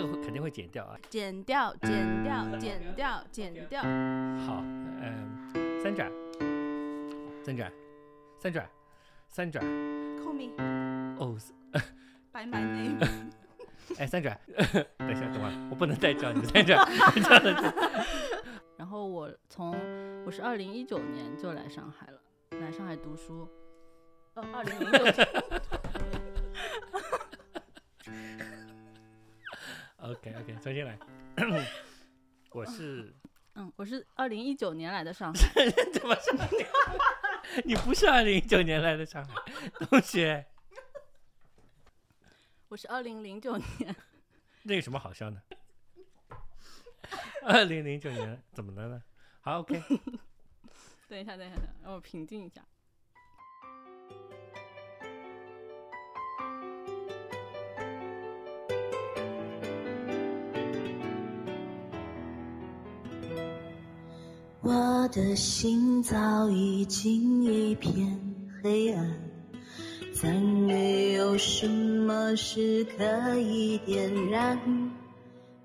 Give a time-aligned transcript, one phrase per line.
[0.00, 0.98] 个会肯定会剪掉啊。
[1.08, 3.82] 剪掉，剪掉，剪掉，剪掉。
[3.82, 4.62] 好，
[5.00, 6.10] 嗯，三转，
[7.42, 7.72] 三转，
[8.38, 8.68] 三转，
[9.28, 9.64] 三转。
[10.18, 10.52] Call me
[11.18, 11.36] 哦
[12.32, 12.98] ，by my name。
[13.98, 14.38] 哎，三转，
[14.98, 16.78] 等一下，等会儿，我不能再叫你三转，
[17.14, 17.74] 这样的
[18.76, 19.76] 然后我从
[20.24, 22.20] 我是二零一九年就来上海了，
[22.60, 23.48] 来上海读书。
[24.34, 24.98] 哦，二零零九
[30.40, 30.98] OK 重新来。
[32.52, 33.14] 我是
[33.54, 35.40] 嗯，我是二零一九年来的上海。
[35.92, 36.66] 怎么是你？
[37.74, 39.34] 你不是二零一九年来的上海
[39.86, 40.46] 同学，
[42.68, 43.94] 我是二零零九年。
[44.62, 45.42] 那有什么好笑的？
[47.42, 49.02] 二零零九年怎么了呢？
[49.42, 49.78] 好，OK，
[51.08, 52.62] 等一下，等一下，等一下，让我平静一下。
[64.72, 68.20] 我的心早已经一片
[68.62, 69.04] 黑暗，
[70.14, 74.56] 再没有什么是可以点燃。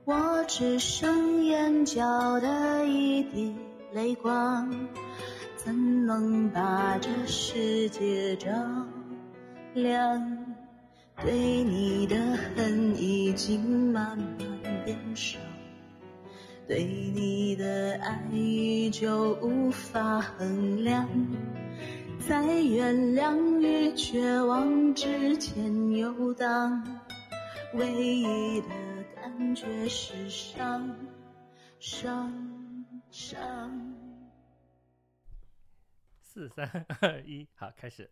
[0.05, 2.01] 我只剩眼角
[2.39, 3.53] 的一滴
[3.93, 4.73] 泪光，
[5.55, 8.49] 怎能把这世界照
[9.75, 10.19] 亮？
[11.23, 12.15] 对你的
[12.55, 15.37] 恨已经慢慢变少。
[16.67, 21.07] 对你的爱依旧无法衡量，
[22.27, 26.83] 在原谅与绝望之间游荡，
[27.75, 28.67] 唯一的
[29.15, 30.89] 感觉是伤，
[31.79, 32.33] 伤，
[33.11, 33.95] 伤。
[36.19, 38.09] 四三二一，好，开始。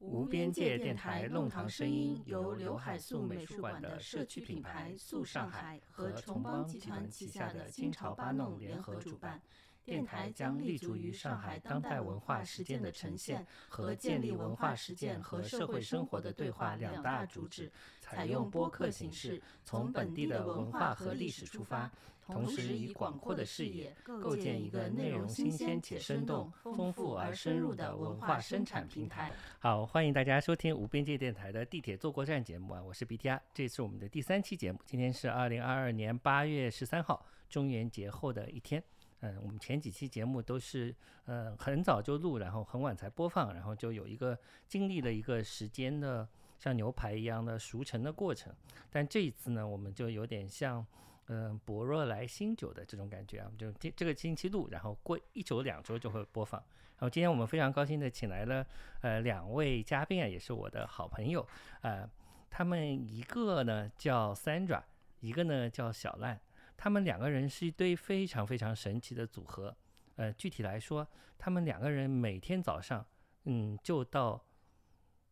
[0.00, 9.40] 无边界电台弄堂声音由刘海粟美术馆的社区品牌素上海和崇邦集团旗下的金潮八弄联合主办。
[9.84, 17.70] 电台将立足于上海当代文化实践的呈现和建立文化实践和社会生活的对话两大主旨，
[18.10, 21.88] 采用播客形式，从本地的文化和历史出发，
[22.26, 29.30] 同时以广阔的视野构建一个内容新鲜且生动、丰富而深入的文化生产平台。
[29.60, 38.82] 好，欢迎大家收听无边界电台的地铁坐过站节目啊，我是 BTR，这是我们的第三期节目，今天是二零二二年八月十三号，中元节后的一天。
[39.22, 40.94] 嗯，我们前几期节目都是
[41.26, 46.26] 呃很早就录，然后很晚才播放，然后就有一个经历了一个时间的
[46.60, 48.54] 像牛排一样的熟成的过程。
[48.88, 50.86] 但这一次呢，我们就有点像
[51.32, 56.60] 嗯、博若来新酒的这种感觉啊，就这这个星期录，然后过一周两周就会播放。
[56.60, 58.66] 然后今天我们非常高兴的请来了
[59.02, 61.46] 呃两位嘉宾啊，也是我的好朋友，
[61.82, 62.04] 呃，
[62.50, 64.82] 他们一个呢叫 Sandra，
[65.20, 66.40] 一个呢叫小烂。
[66.76, 69.76] 他们两个人是一对非常非常神奇的组合。
[70.16, 71.06] 呃，具体来说，
[71.38, 73.06] 他们两个人每天早上，
[73.44, 74.42] 嗯，就到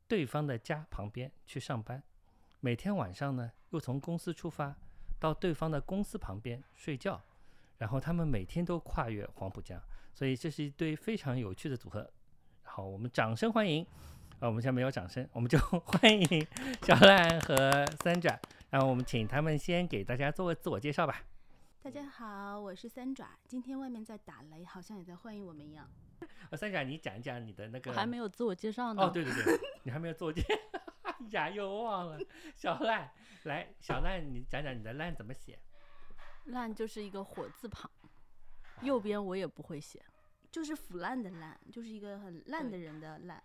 [0.08, 2.02] 对方的家旁边去上班，
[2.60, 4.74] 每天晚上呢，又从公司出发，
[5.20, 7.20] 到对方的公司旁边睡觉，
[7.76, 9.80] 然后他们每天都跨越黄浦江，
[10.14, 12.10] 所以这是一对非常有趣的组合。
[12.62, 13.86] 好，我们掌声欢迎。
[14.41, 16.46] 啊，我们现在没有掌声，我们就 欢迎
[16.82, 18.40] 小烂和三展。
[18.70, 21.22] 然后我们请他们先给大家做个自我介绍吧。
[21.88, 23.31] 大家好，我是三爪。
[23.47, 25.91] 今天外面在打雷，好像也在欢迎我们一样。
[26.50, 27.91] 啊，三爪，你讲一讲你的那个。
[27.91, 29.04] 我还没有自我介绍呢。
[29.04, 30.43] 哦，对对对，你还没有自我介，
[31.00, 32.19] 哎呀，又忘了。
[32.54, 33.10] 小烂，
[33.44, 35.59] 来，小烂，你讲讲你的烂怎么写？
[36.44, 37.91] 烂就是一个火字旁，
[38.82, 40.05] 右边我也不会写。
[40.53, 43.43] 就是腐烂的烂，就是一个很烂的人的烂。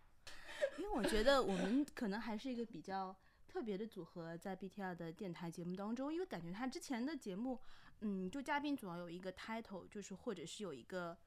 [0.78, 3.16] 因为我觉得我们可能还是一个比较
[3.48, 7.58] 特别的组合，在 BTR 的电台节目当中，因为感觉他之前的节目，
[8.06, 11.18] 嗯，就嘉宾总要有一个 title，就是或者是有一个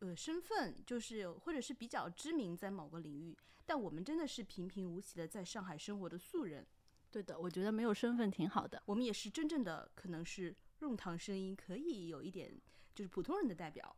[0.00, 6.66] 呃身份，就是或者是比较知名在某个领域，但我们真的是平平无奇的在上海生活的素人。
[7.12, 8.82] 对的，我觉得没有身份挺好的。
[8.86, 12.52] 我们也是真正的可能是弄堂声音，可以有一点
[12.92, 13.96] 就是普通人的代表。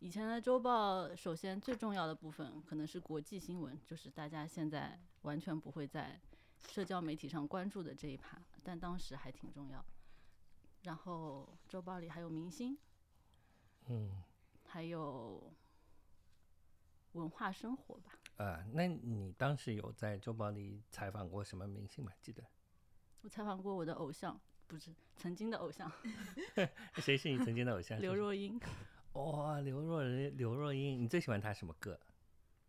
[0.00, 6.20] 以前的周报，首先最重要的部分可能是国际新闻，就是大家现在完全不会在
[6.68, 9.82] 社交媒体上关注的这一趴，但当时还挺重要。
[10.84, 12.76] 然后周报里还有明星，
[13.88, 14.22] 嗯，
[14.66, 15.50] 还有
[17.12, 18.12] 文化生活吧。
[18.36, 22.12] 呃，那你当时有在周报里采访过什么明星吗？
[22.20, 22.44] 记得？
[23.22, 25.90] 我采访过我的偶像，不是曾经的偶像
[27.00, 27.98] 谁是你曾经的偶像？
[28.02, 28.60] 刘若英。
[29.14, 31.98] 哇、刘若英，刘若英，你最喜欢她什么歌？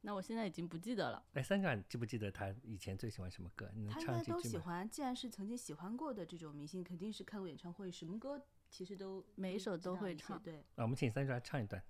[0.06, 1.26] 那我现在已经不记得了。
[1.34, 3.68] 哎，三长，你记不记得他以前最喜欢什么歌？
[3.74, 4.24] 你能他应该？
[4.24, 4.88] 都喜欢。
[4.88, 11.84] 既然是曾经喜欢过的这种明星，肯定是看过演唱会，什么歌其实都每一首都会唱对，啊，我们请三长唱一段。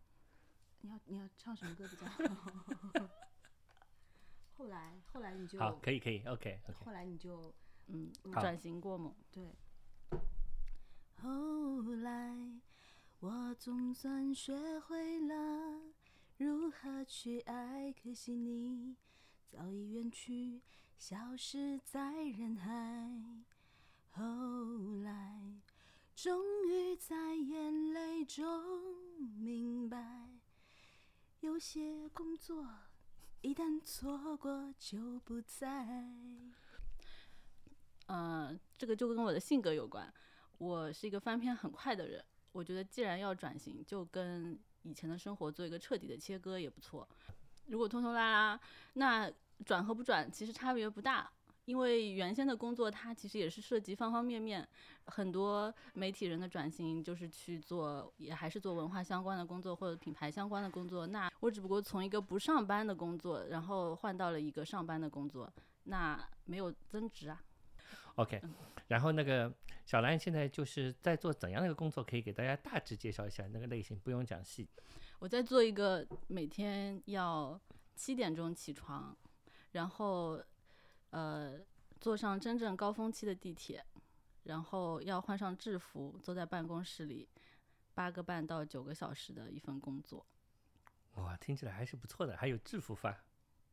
[0.80, 2.24] 你要你要唱什么歌比较好？
[4.58, 6.86] 后来后来你就好，可以可以，OK OK。
[6.86, 7.54] 后来你就
[7.88, 9.14] 嗯，转型过猛。
[9.30, 9.54] 对。
[11.16, 12.34] 后来，
[13.20, 15.94] 我总算学会了
[16.38, 18.98] 如何去爱，可惜你
[19.48, 20.62] 早已远去，
[20.98, 23.46] 消失在人海。
[24.10, 24.24] 后
[25.02, 25.62] 来，
[26.14, 28.44] 终于在眼泪中
[29.38, 30.30] 明白，
[31.40, 32.68] 有些工作
[33.42, 35.88] 一旦错过就不再。
[38.08, 40.14] 嗯，这个就跟我的性格有关。
[40.58, 47.08] 我是一个翻篇很快的人，我觉得既然要转型，就跟以前的生活做一个彻底的切割也不错。
[47.68, 48.60] 如果拖拖拉拉，
[48.94, 49.32] 那
[49.66, 51.30] 转和不转其实差别不大，
[51.66, 54.68] 因为原先的工作它其实也是涉及方方面面。
[55.08, 61.08] 很多媒体人的转型就是去做，也还是做文化相关的工作或者品牌相关的工作。
[61.08, 65.52] 那我只不过从一个不上班的工作，然后换到了一个上班的工作，
[65.84, 67.42] 那没有增值啊。
[68.16, 68.42] OK，
[68.88, 69.54] 然后那个
[69.86, 72.04] 小兰现在就是在做怎样的一个工作？
[72.04, 74.70] 可以给大家大致介绍一下那个类型，不用讲细。
[75.20, 77.60] 我在做一个每天要
[77.96, 79.16] 七点钟起床，
[79.72, 80.42] 然后
[81.10, 81.60] 呃
[82.00, 83.86] 坐上真正高峰期的地铁，
[84.44, 87.28] 然后要换上制服，坐在办公室里
[87.94, 90.26] 八个半到九个小时的一份工作。
[91.16, 93.24] 哇，听起来还是不错的，还有制服发。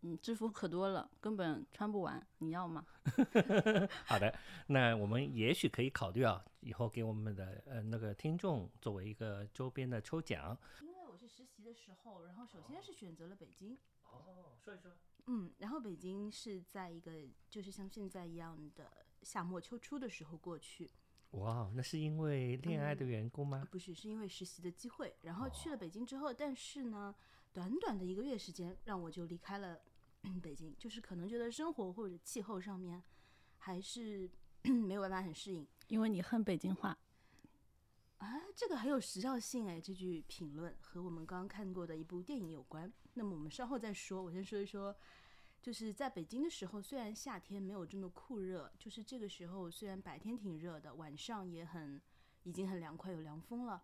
[0.02, 2.24] 嗯，制服可多了，根本穿不完。
[2.38, 2.84] 你要吗？
[4.04, 4.32] 好的，
[4.66, 10.58] 那我们也许可以考虑啊，以后给我们的呃那个听众作为一个周边的抽奖。
[10.80, 14.92] 因为我是实习的时候，然后首先是选择了北京，哦，说一说。
[15.26, 17.12] 嗯，然后北京是在一个
[17.48, 20.90] 就是像现在一样的夏末秋初的时候过去，
[21.30, 23.68] 哇，那是因为恋爱的缘故吗？
[23.70, 27.14] 不是是因为实习的机会，然后去了北京之后，但是呢，
[27.52, 29.80] 短短的一个月时间，让我就离开了
[30.40, 33.02] 北京，就是可能觉得生活或者气候上面
[33.58, 34.28] 还是
[34.62, 35.66] 没有办法很适应。
[35.88, 36.96] 因为你恨北京话。
[38.18, 42.92] 啊，这个很有时效性哎，这句评论和我们刚刚看过的一部电影有关。
[43.14, 44.94] 那么我们稍后再说，我先说一说，
[45.60, 52.00] 就是在北京的时候，虽然夏天没有这么酷热，就是这个时候虽然白天挺热的，晚上也很
[52.44, 53.82] 已经很凉快，有凉风了，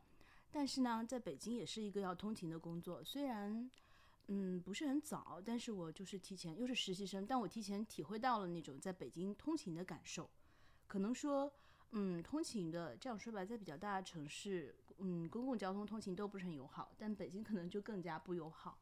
[0.51, 3.69] 但是呢，在北京也是一个要通勤的工作，虽然。
[4.29, 10.29] 嗯，不是很早，但是我就是提前，又是实习生，但我提前体会到了那种在北京通勤的感受。
[10.87, 11.51] 可能说，
[11.93, 18.79] 嗯，通勤的这样说吧，在比较大的城市，嗯，公共交通通勤都不是很友好，但北京可能就更加不友好。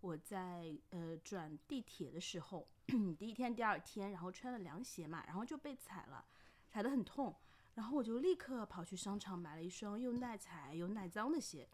[0.00, 2.68] 我在呃转地铁的时候，
[3.18, 6.24] 第一天、第二天，然后穿了凉鞋嘛，然后就被踩了，
[6.68, 7.34] 踩得很痛，
[7.74, 11.68] 然后我就立刻跑去商场买了一双又耐踩又耐脏的鞋，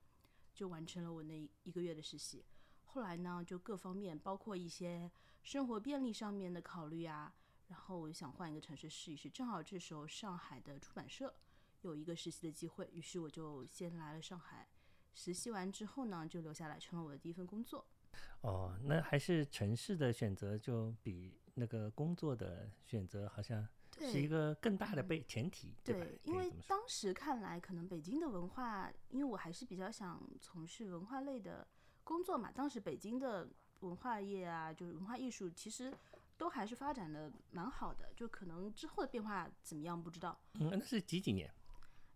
[0.54, 2.44] 就完成了我那一个月的实习。
[2.92, 5.08] 后来呢，就各方面，包括一些
[5.44, 7.32] 生活便利上面的考虑啊，
[7.68, 9.30] 然后我就想换一个城市试一试。
[9.30, 11.32] 正好这时候上海的出版社
[11.82, 14.68] 有一个实习的机会，于是我就先来了上海。
[15.14, 17.86] 实习完之后呢，就留下来成了我的第一份工作。
[18.40, 23.66] 哦，那还是城市的选择就比那个工作的选择好像
[24.00, 25.80] 是一个更大的背前提，吧？
[25.84, 31.66] 对，因为当时看来，可能北京的文化，因为我还是比较想从事文化类的
[32.10, 32.50] 工作嘛。
[32.50, 33.48] 当时北京的
[33.80, 35.94] 文化业啊，就是文化艺术，其实
[36.36, 38.12] 都还是发展的蛮好的。
[38.16, 40.36] 就可能之后的变化怎么样不知道。
[40.54, 41.48] 嗯，那是几几年？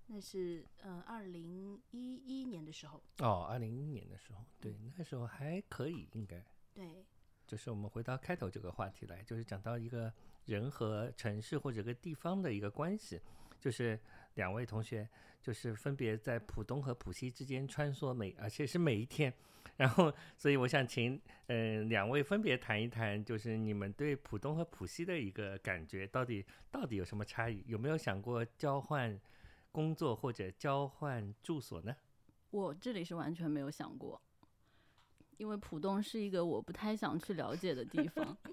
[0.06, 7.06] 那是呃，二零一一年的时候，哦，二零一一年的时候，对，那时候还可以，应该对，
[7.46, 10.12] 就是我们回到开头这个话题来，就是讲到一个
[10.44, 13.18] 人和城市或者个地方的一个关系，
[13.60, 13.98] 就是
[14.34, 15.08] 两位同学
[15.40, 19.32] 就是分别在浦东和浦西之间穿梭每，而且是每一天。
[19.76, 27.64] 然后，所以我想请嗯、呃两位分别谈一谈，就是你们对浦东和浦西的一个感觉，到底到底有什么差异？
[27.66, 29.20] 有没有想过交换
[29.72, 31.96] 工作或者交换住所呢？
[32.50, 34.20] 我这里是完全没有想过，
[35.38, 38.36] 因为浦东是一个我不太想去了解的地方。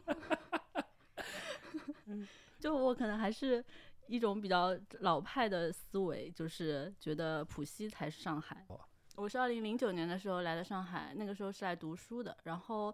[2.59, 3.63] 就我可能还是
[4.11, 8.67] 一种比较老派的思维，就是觉得浦西才是上海。
[9.15, 12.35] 我是二零零九年的时候来的上海，那个时候是来读书的。
[12.43, 12.93] 然后，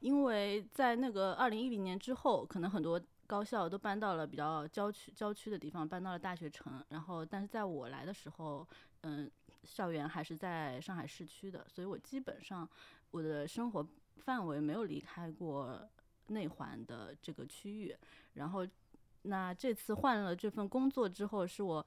[0.00, 6.84] 因为在那个二零一零年之后，可能很多高校都搬到了比较郊区郊区的地方，搬到了大学城。
[6.88, 8.66] 然后，但是在我来的时候，
[9.02, 9.30] 嗯，
[9.62, 12.68] 校园还是在上海市区的，所以我基本上
[13.12, 15.88] 我的生活范围没有离开过
[16.26, 17.96] 内环的这个区域。
[18.34, 18.66] 然后，
[19.26, 21.84] 那这次换了这份工作之后，是我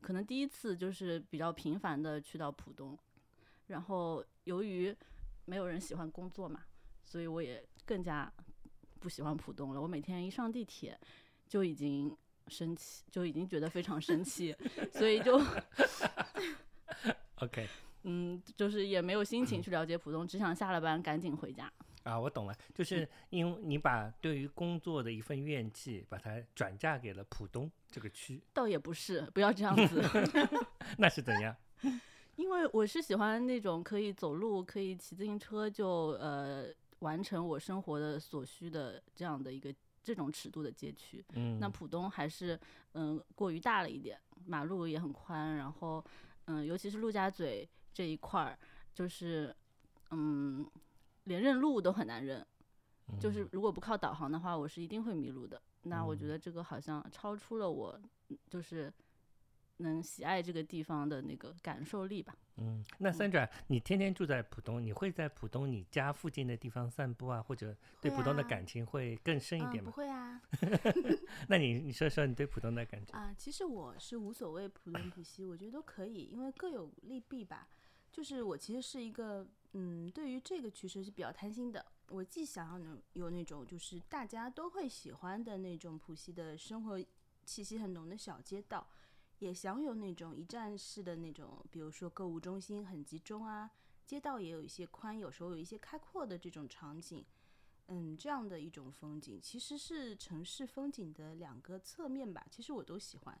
[0.00, 2.96] 可能第一次就是比较频繁的去到浦东。
[3.66, 4.94] 然后，由于
[5.44, 6.62] 没有人喜欢工作嘛，
[7.04, 8.32] 所以我也更加
[8.98, 9.80] 不喜欢浦东了。
[9.80, 10.98] 我每天一上地铁
[11.46, 14.56] 就已经生气，就已经觉得非常生气，
[14.92, 15.38] 所以就
[17.36, 17.68] OK
[18.04, 21.70] 嗯，就是也没有心情去了解浦东，只想下了班赶紧回家。
[22.08, 30.02] 啊，我懂了，就是因为你把对于工作的一份怨气，把它转嫁给了浦东这个区，倒也不是，不要这样子。
[30.96, 31.54] 那是怎样？
[32.36, 35.88] 因为我是喜欢那种可以走路、可以骑自行车就
[36.20, 36.68] 呃
[37.00, 41.22] 完成我生活的所需的这样的一个这种尺度的街区。
[41.34, 42.58] 嗯，那浦东还是
[42.92, 46.04] 嗯过于大了一点，马路也很宽，然后
[46.46, 48.58] 嗯尤其是陆家嘴这一块儿，
[48.94, 49.54] 就是
[50.12, 50.64] 嗯
[51.28, 52.44] 连认路都很难认，
[53.20, 55.60] 就是如果不靠导航的话，我是一定会迷路的。
[55.82, 57.98] 那我觉嗯得这个好像超出了我
[58.48, 58.92] 就是
[59.78, 62.34] 能喜爱这个地方的那个感受力吧。
[62.56, 69.90] 嗯，那三转，你天天住在浦东，你会在浦东你家附近的地方散步啊，或者对浦东的啊感情会更深一嗯，点吗？
[69.90, 70.42] 不会啊，
[71.48, 73.12] 那你你说说你对浦东的感觉？
[73.16, 77.68] 啊，其实我是无所谓浦东浦西，我觉得都可以，因为各有利弊吧。
[78.18, 81.86] 就是我其实是一个，嗯，对于这个趋势是比较贪心的。
[82.08, 87.00] 我既想要能有那种就是大家都会喜欢的那种浦西的生活
[87.44, 88.84] 气息很浓的小街道，
[89.38, 93.70] 也想有那种一站式的那种，比如说购物中心很集中啊，
[94.04, 97.24] 街道也有一些宽，有时候有一些开阔的这种场景。
[97.86, 102.44] 嗯，这样的一种风景，其实是城市风景的两个侧面吧。
[102.50, 103.40] 其实我都喜欢，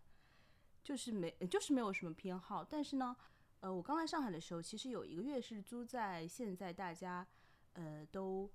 [0.84, 2.62] 就是没就是没有什么偏好。
[2.62, 3.16] 但是呢，
[3.60, 7.26] 呃，我刚来上海的时候，其实有一个月是租在现在大家
[7.72, 8.48] 呃都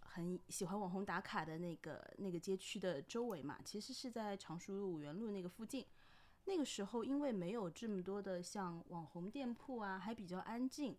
[0.00, 5.84] 很喜欢网红打卡的那个那个街区的周围嘛，其实是在常熟路、五元路那个附近。
[6.44, 10.96] 那个时候因为没有这么多的像网红店铺啊，还比较安静。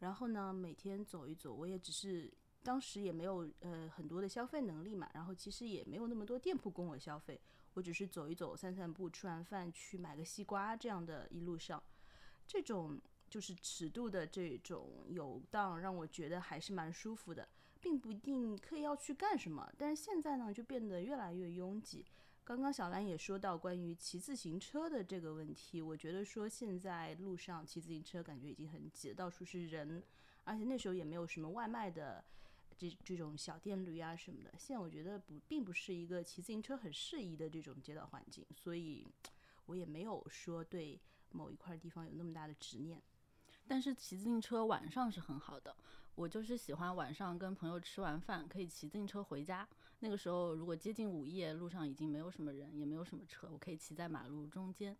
[0.00, 2.28] 然后呢，每天走一走，我也只是
[2.64, 7.40] 当时也没有呃很多的消费能力嘛，然后其实也没有那么多店铺供我消费，
[7.74, 11.80] 我只是走一走、散散步，吃完饭去买个西瓜这样的一路上，
[12.46, 17.48] 这种就是尺度的这种游荡，让我觉得还是蛮舒服的，
[17.80, 19.72] 并不一定刻意要去干什么。
[19.78, 22.04] 但是现在呢，就变得越来越拥挤。
[22.44, 30.02] 刚刚小兰也说到关于骑自行车的这个问题，我觉得说现在路上骑自行车感觉已经很挤，到处是人，
[30.42, 32.22] 而且那时候也没有什么外卖的
[32.76, 34.52] 这这种小电驴啊什么的。
[34.58, 39.06] 现在我觉得不并不是一个骑自行车很适宜的这种街道环境，所以
[39.66, 41.00] 我也没有说对
[41.32, 43.02] 某一块地方有那么大的执念。
[43.66, 45.74] 但是骑自行车晚上是很好的，
[46.14, 49.66] 我就是喜欢晚上跟朋友吃完饭可以骑自行车回家。
[50.00, 54.96] 那个时候如果接近午夜，路上已经没有什么人，也没有什么车，我可以骑在马路中间。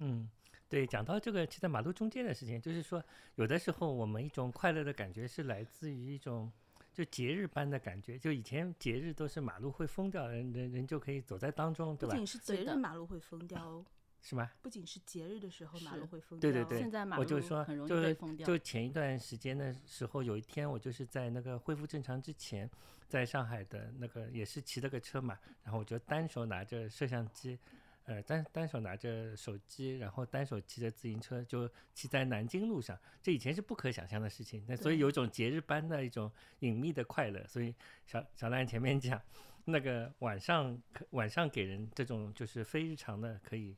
[0.00, 0.28] 嗯，
[0.68, 3.02] 对，讲到这个骑在马路中间的事情，就是说，
[3.36, 6.52] 有的时候我们一种快乐的感觉是来自于一种
[6.92, 8.18] 就节日般的感觉。
[8.18, 12.12] 就以前节日都是马路会封掉，人人人就可以走在当中，对吧？
[12.12, 13.84] 不仅是节日马路会封掉哦，
[14.20, 14.50] 是吗？
[14.60, 18.46] 不仅是节日的时候马路会封掉哦，对对对现在马路我就说很容易被封掉。
[18.46, 22.68] 就前一段时间的时候，有一天我就是在那个恢复正常之前，
[23.08, 27.58] 在上海的那个也是骑了个车嘛，然后我就单手拿着摄像机，
[28.04, 37.46] 呃单单手拿着手机，然后单手骑着自行车就骑在南京路上，这以前是不可想象的事情，那所以有一种节日般的一种隐秘的快乐。
[37.46, 39.20] 所以小小兰前面讲，
[39.64, 43.76] 那个晚上可晚上给人这种就是非日常的可以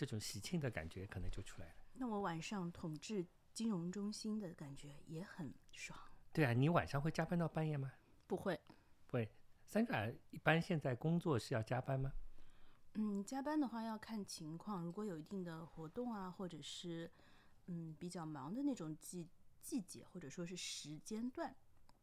[0.00, 1.74] 这种喜庆的感觉，可能就出来了。
[1.92, 6.00] 那我晚上统治金融中心的感觉也很爽。
[6.32, 7.92] 对啊，你晚上会加班到半夜吗？
[8.26, 8.58] 不会，
[9.06, 9.30] 不会。
[9.66, 12.10] 三爪一般现在工作是要加班吗？
[12.94, 17.10] 嗯，加班的话要看情况，如果有一定的活动啊，或者是
[17.66, 19.28] 嗯比较忙的那种季
[19.60, 21.54] 季节，或者说是时间段，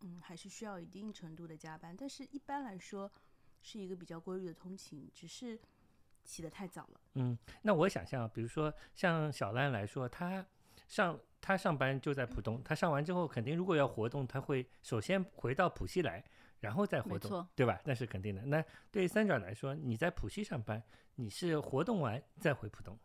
[0.01, 1.97] 嗯，还是需要一定程度的加班。
[1.97, 3.11] 但是一般来说
[3.63, 5.59] 是一个比较规律的通勤，只是
[6.27, 7.01] 起得太早了。
[7.15, 10.45] 嗯，那我想象，比如说像小兰来说，她
[10.87, 16.23] 上她上班就在浦东，她上完之后肯定如果要活动，她会首先回到浦西来，
[16.59, 17.81] 然后再活动，对吧？
[17.85, 18.45] 那是肯定的。
[18.45, 20.83] 那对于三爪来说，你在浦西上班，
[21.15, 22.99] 你是活动完再回浦东。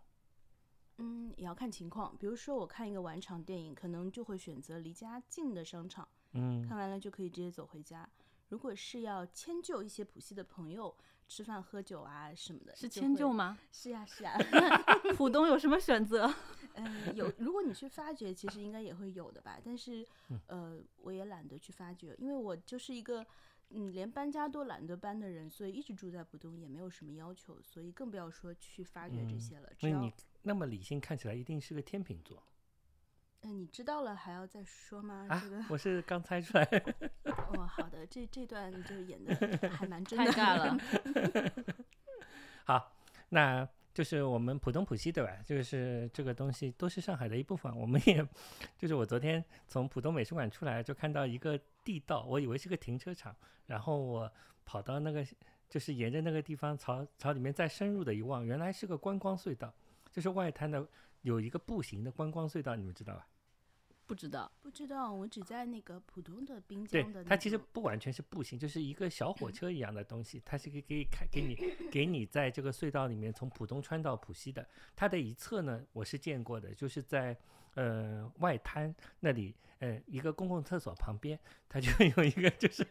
[0.99, 2.14] 嗯，也要看情况。
[2.19, 8.09] 比如说我看一个晚场电影，可能就会选择离家近的商场，嗯看完了就可以直接走回家。
[8.52, 10.94] 如果是要迁就一些浦西的朋友
[11.26, 12.87] 吃饭喝酒啊什么的，是？
[12.87, 13.59] 迁就吗？
[13.73, 14.37] 是呀是呀
[15.16, 16.30] 浦东有什么选择？
[16.75, 19.59] 嗯，有，如果你去发掘，其实应该也会有的吧。
[19.64, 23.26] 但是， 嗯呃，我也懒得去发掘，因为我就是一个，
[23.71, 29.73] 嗯，连搬家都懒得搬的人，所以一直住在浦东也没有什么要求，所以更不要说去发掘这嗯些了。
[29.78, 32.42] 只要，那你那么理性，看起来一定是个天秤座
[33.44, 35.26] 嗯、你知道了还要再说吗？
[35.28, 36.64] 啊这个， 我是刚猜出来。
[37.26, 39.34] 哦，好的，这这段就演的
[39.68, 40.32] 还蛮真太的。
[40.32, 40.78] 尬了。
[42.64, 42.92] 好，
[43.30, 45.37] 那就是我们浦东浦西对吧？
[45.44, 47.76] 就是这个东西都是上海的一部分。
[47.76, 48.25] 我们也，
[48.78, 53.34] 就是我昨天从浦东美术馆出来，就看到一个地道，我以为是个停车场，
[53.66, 54.32] 然后我
[54.64, 55.26] 跑到那个，
[55.68, 59.75] 就是沿着那个地方朝朝里面再深入的一望，原来是个观光隧道，
[60.12, 60.87] 就是外滩的
[61.22, 63.26] 有一个步行的观光隧道，你们知道吧？
[64.12, 71.57] 不知道，不知道，我只在那个普通的滨对江的、那它其实不完全是步行，就是一个小火车一样的东西，它是可以可以开给你
[71.90, 74.69] 给你在这个隧道里面从浦东穿到浦西的。
[74.95, 77.35] 它的一侧呢，我是见过的，就是在
[77.75, 82.87] 呃外滩那里，呃一个公共厕所旁边，它就有一个就是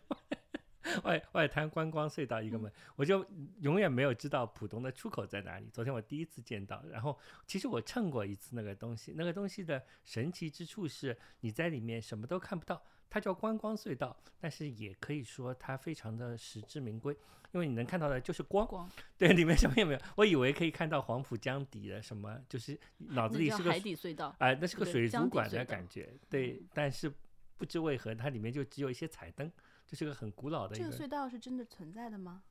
[1.04, 3.26] 外外滩观光隧道一个门，我就
[3.60, 5.70] 永远没有知道浦东的出口在哪里。
[5.72, 12.82] 昨天我第一次见到，然后其实我乘过一次那个东西，那个东西的神奇之处是你在里面什么都看不到。
[13.14, 17.14] 它叫观光隧道，但是也可以说它非常的实至名归，
[17.52, 20.00] 因为你能看到的就是光，光对，里面什么也没有。
[20.16, 24.34] 我以为可以看到黄浦江底的什么，就是脑子里是个海底隧道。
[24.40, 27.14] 哎、那是个水族馆的感觉，对，但是
[27.58, 29.52] 不知为何它里面就只有一些彩灯，
[29.92, 32.44] 就是个很古老的一个这个隧道是真的存在的吗？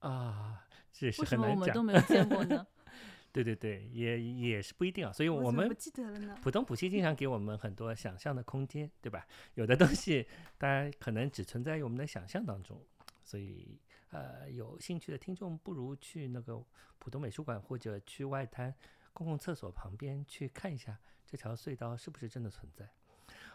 [0.00, 1.66] 啊，这也是为什么我很难讲。
[1.68, 2.66] 们都没有见过呢？
[3.32, 6.36] 对对对，也也是不一定啊，所以我们我怎么不记得了呢？
[6.42, 9.26] 浦东浦西经常给我们很多想象的空间，对吧？
[9.54, 10.28] 有的东西
[10.58, 12.78] 当然可能只存在于我们的想象当中，
[13.24, 13.80] 所以
[14.10, 16.62] 呃，有兴趣的听众不如去那个
[16.98, 18.74] 浦东美术馆或者去外滩
[19.14, 22.86] 公共厕所旁边去看一下这条隧道是不是真的存在。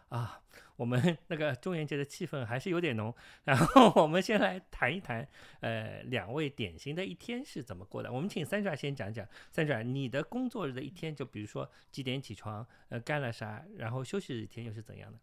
[0.09, 0.41] 啊，
[0.77, 3.13] 我们那个中元节的气氛还是有点浓。
[3.43, 5.27] 然后我们先来谈一谈，
[5.59, 8.11] 呃，两位典型的一天是怎么过的。
[8.11, 15.19] 我们请三爪先讲讲，三爪你的工作日的一天，就比如说几点起床，呃，干了啥，然后休息的一天又是怎样的？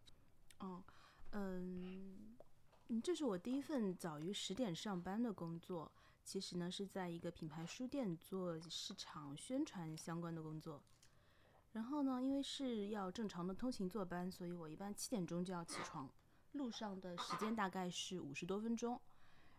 [0.59, 0.83] 哦，
[1.31, 2.35] 嗯，
[2.89, 5.91] 嗯，这是我第一份早于十点上班的工作。
[6.23, 10.81] 其实呢，是在一个品牌书店做市场宣传相关的工作。
[11.75, 16.09] 然后呢，因为是要正常的通勤坐班，所以我一般七点钟就要起床，
[16.53, 18.97] 路上的时间大概是五十多分钟。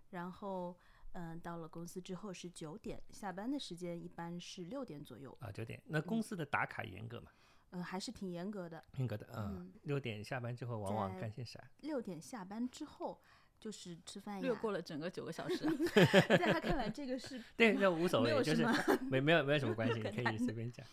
[0.09, 0.75] 然后，
[1.13, 5.37] 嗯、到了公司之后是九点，下班的时间一般是六点左右。
[5.43, 5.79] 啊，九点。
[5.85, 7.31] 那公司的打卡严格吗？
[7.73, 8.83] 嗯、还是挺严格的。
[8.97, 11.63] 严格的，嗯嗯，六点下班之后往往干些啥？
[11.83, 13.21] 六点下班之后
[13.61, 14.41] 就是吃饭呀。
[14.49, 15.67] 略过了整个九个小时。
[16.39, 20.87] 在他看来，这个是对，那无所谓，就是没有什么没没有没有什么关系， 你可以随便讲。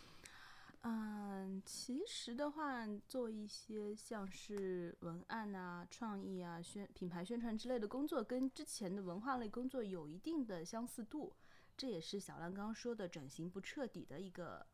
[0.85, 11.33] 嗯，其实的话，做一些像是文案啊、创意啊、宣品牌宣传之类的工作，跟之前的文化类工作有一定的相似度。
[11.77, 14.67] 这也是小兰刚刚说的转型不彻底的一个，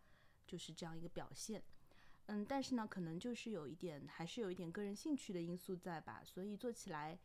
[0.48, 1.64] 就是这样一个表现。
[2.26, 7.20] 嗯，但是呢，可能就是有一点，还是有一点个人兴趣的因素在吧，所以做起来，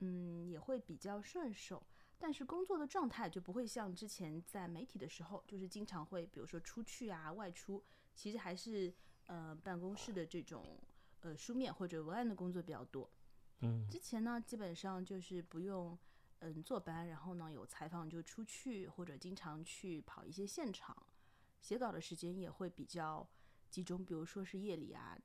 [0.00, 1.82] 嗯，也会比较顺手。
[2.18, 7.82] 但是工作的状态就不会像之前在媒体的时候，就是经常会，比如说出去啊、外出，
[8.16, 8.92] 其实还是
[9.26, 10.64] 呃办公室的这种
[11.20, 13.08] 呃书面或者文案的工作比较多。
[13.60, 15.96] 嗯，之前呢，基本上就是不用
[16.40, 20.96] 嗯坐班，然后呢有采访就出去，或者经常去跑一些现场，
[21.60, 23.28] 写稿的时间也会比较
[23.70, 25.18] 集中，比如说是夜里啊，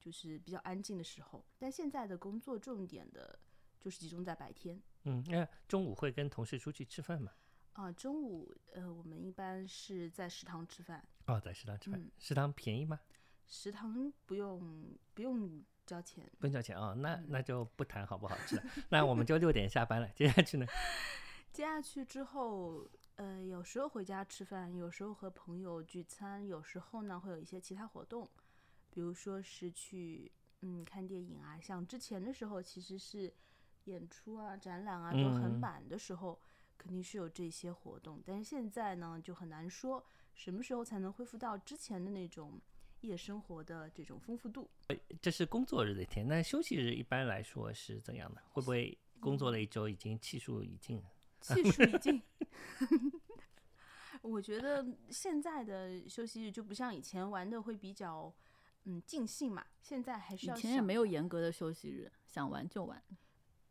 [0.00, 1.44] 就是比较安静的时候。
[1.58, 3.38] 但现在的工作重点的
[3.80, 4.80] 就是集中在白天。
[5.04, 7.32] 嗯，那中午会跟同事出去吃饭吗？
[7.74, 13.00] 啊，中午呃，我们一般是在食堂吃饭，哦，在食堂吃饭，嗯食堂便宜吗？
[13.46, 16.28] 食堂不用不用交钱。
[16.38, 18.62] 不用交钱啊、那嗯那就不谈好不好吃了。
[18.90, 20.66] 那我们就六点下班了， 接下去呢？
[21.52, 28.28] 接下去之后，呃，有时候回家吃饭，有时候和朋友聚餐，有时候呢会有一些其他活动，
[28.90, 33.32] 比如说是去嗯看电影啊，像之前的时候其实是
[33.84, 36.38] 演出啊、展览啊都很嗯满的时候，
[36.76, 40.04] 肯定是有这些活动，但是现在呢就很难说
[40.36, 42.60] 什么时候才能恢复到之前的那种
[43.00, 44.70] 夜生活的这种丰富度。
[45.20, 48.42] 这是工作日的一天，那休息日一般来说是怎样的？
[48.50, 51.10] 会不会工作了一周已经气数已尽了？
[51.40, 52.22] 气数已尽。
[54.22, 58.32] 我觉得现在的休息日就不像以前玩的会比较
[58.84, 63.02] 嗯尽兴嘛，现在还是以要想前也没有严格的休息日，想玩就玩。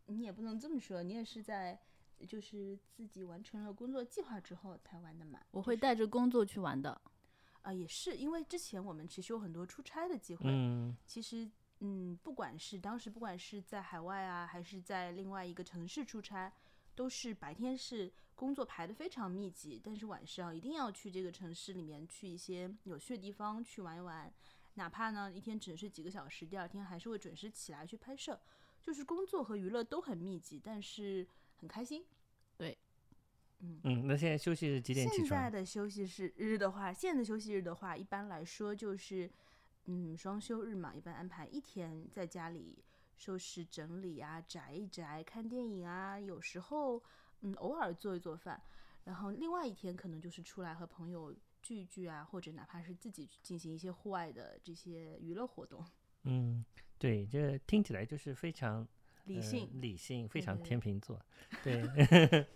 [0.07, 1.79] 你也不能这么说，你也是在
[2.27, 5.39] 就是自己完成了工作计划之后才玩的嘛。
[5.51, 7.01] 我会带着工作去玩的。
[7.63, 11.49] 啊、也是因为之前我们其实有很多出差的机会，嗯其实，
[11.79, 16.53] 嗯，不管是当时不管是在海外啊，还是在另外一个城市出差，
[16.93, 24.31] 都是白天是工作排的非常密集，但是晚上一定要去这个城市里面去一些有趣的地方去玩一玩，
[24.75, 28.39] 哪怕呢一天只能睡几个小时，第二天还是会准时起来去拍摄，
[28.79, 32.05] 就是工作和娱乐都很密集，但是很开心。
[32.57, 32.77] 对
[33.59, 35.49] 嗯嗯，那现在休息是几点起现在？
[35.49, 39.29] 的休息是日的话，现在的休息日的话，一般来说就是，
[39.85, 42.83] 嗯，双休日嘛，一般安排一天在家里
[43.15, 47.01] 收拾整理啊，宅一宅，看电影啊，有时候
[47.41, 48.61] 嗯偶尔做一做饭，
[49.05, 55.83] 然后另外一天可能就是出来和朋友聚一聚啊，或者哪怕是自己进行一些户外的这些娱乐活动，
[56.23, 56.63] 嗯，
[56.99, 58.87] 对，这听起来就是非常呃
[59.25, 59.69] 理性。
[59.81, 61.19] 理性，非常天秤座。
[61.63, 61.83] 对，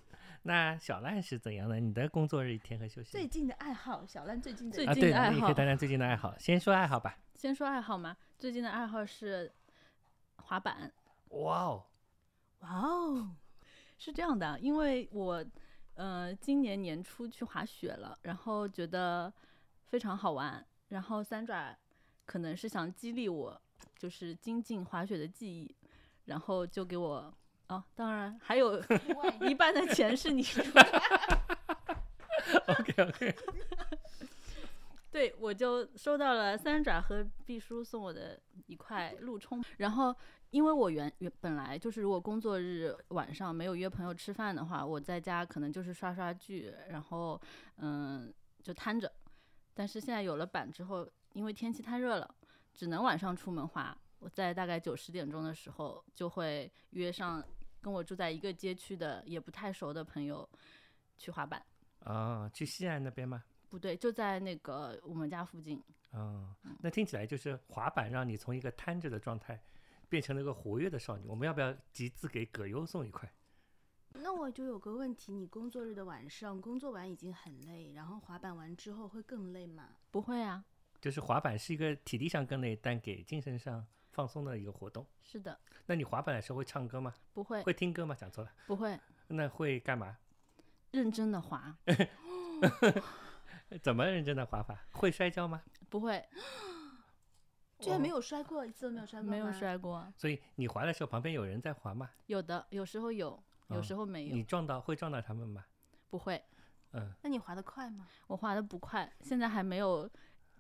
[0.44, 1.80] 那小烂是怎样的？
[1.80, 3.12] 你的工作日一天和休息日？
[3.12, 6.38] 最近的爱好，小烂最近最近对，你可以的爱好谈谈最近的爱好。
[6.38, 7.18] 先说爱好吧。
[7.36, 9.52] 先说爱好嘛，最近的爱好是
[10.38, 10.92] 滑板。
[11.30, 11.86] 哇哦，
[12.60, 13.36] 哇哦，
[13.98, 15.46] 是这样的，因为我
[15.96, 19.32] 呃今年年初去滑雪了，然后觉得
[19.88, 21.78] 非常好玩，然后三爪
[22.26, 23.62] 可能是想激励我，
[23.98, 25.76] 就是精进滑雪的技艺，
[26.30, 27.34] 然后就给我
[27.68, 28.82] 哦，当然还有
[29.42, 30.62] 一半的钱是你出
[32.68, 33.36] OK OK，
[35.12, 40.16] 对，我就收到了三爪和毕叔送我的一块路冲，然后
[40.52, 47.40] 因为我原原本来就是如果工作日晚上没有约朋友吃饭的话，我在家可能就是刷刷剧，然后
[47.78, 48.32] 嗯
[48.64, 49.12] 就瘫着，
[49.74, 52.36] 但是现在有了板之后，因为天气太热了，
[52.74, 53.96] 只能晚上出门滑。
[54.20, 57.44] 我在大概九十点钟的时候就会约上
[57.82, 60.48] 跟我住在一个街区的也不太熟的朋友
[61.18, 61.62] 去滑板。
[62.00, 63.44] 啊，去西安那边吗？
[63.70, 65.82] 不对，就在那个我们家附近。
[66.12, 69.62] 啊，那听起来就是滑板让你从一个瘫着的状态
[70.08, 71.26] 变成了一个活跃的少女。
[71.28, 73.32] 我们要不要集资给葛优送一块？
[74.14, 79.90] 那我就有个问题，你工作日的晚上工作完已经很累，然后滑板完之后会更累吗？
[80.10, 80.66] 不会啊，
[81.00, 85.06] 就是滑板是一个体力上更累，但给精神上放松的一个活动。
[85.24, 87.14] 是的，那你滑板的时候会唱歌吗？
[87.34, 88.16] 不会，会听歌吗？
[88.16, 88.52] 讲错了。
[88.68, 90.18] 不会，那会干嘛？
[90.92, 91.76] 认真的滑，
[93.82, 94.78] 怎么认真的滑法？
[94.94, 95.62] 会摔跤吗？
[95.90, 96.28] 不会，
[97.80, 99.52] 居然没有摔过，一次都没有摔过，没有。
[99.54, 100.12] 摔过。
[100.18, 102.10] 所以你滑的时候旁边有人在滑吗？
[102.26, 105.64] 有的，有时候有，有哦时候没有，你撞到会撞到他们吗？
[106.10, 106.44] 不会。
[106.94, 108.08] 嗯，那你滑得快吗？
[108.26, 110.10] 我滑得不快，现在还没有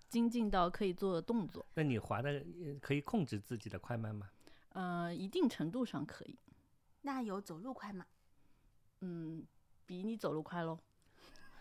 [0.09, 1.65] 精进到可以做的动作。
[1.75, 4.29] 那你滑的呃可以控制自己的快慢吗？
[4.73, 6.37] 呃，一定程度上可以。
[7.01, 8.05] 那有走路快吗？
[9.01, 9.45] 嗯，
[9.85, 10.77] 比你走路快喽。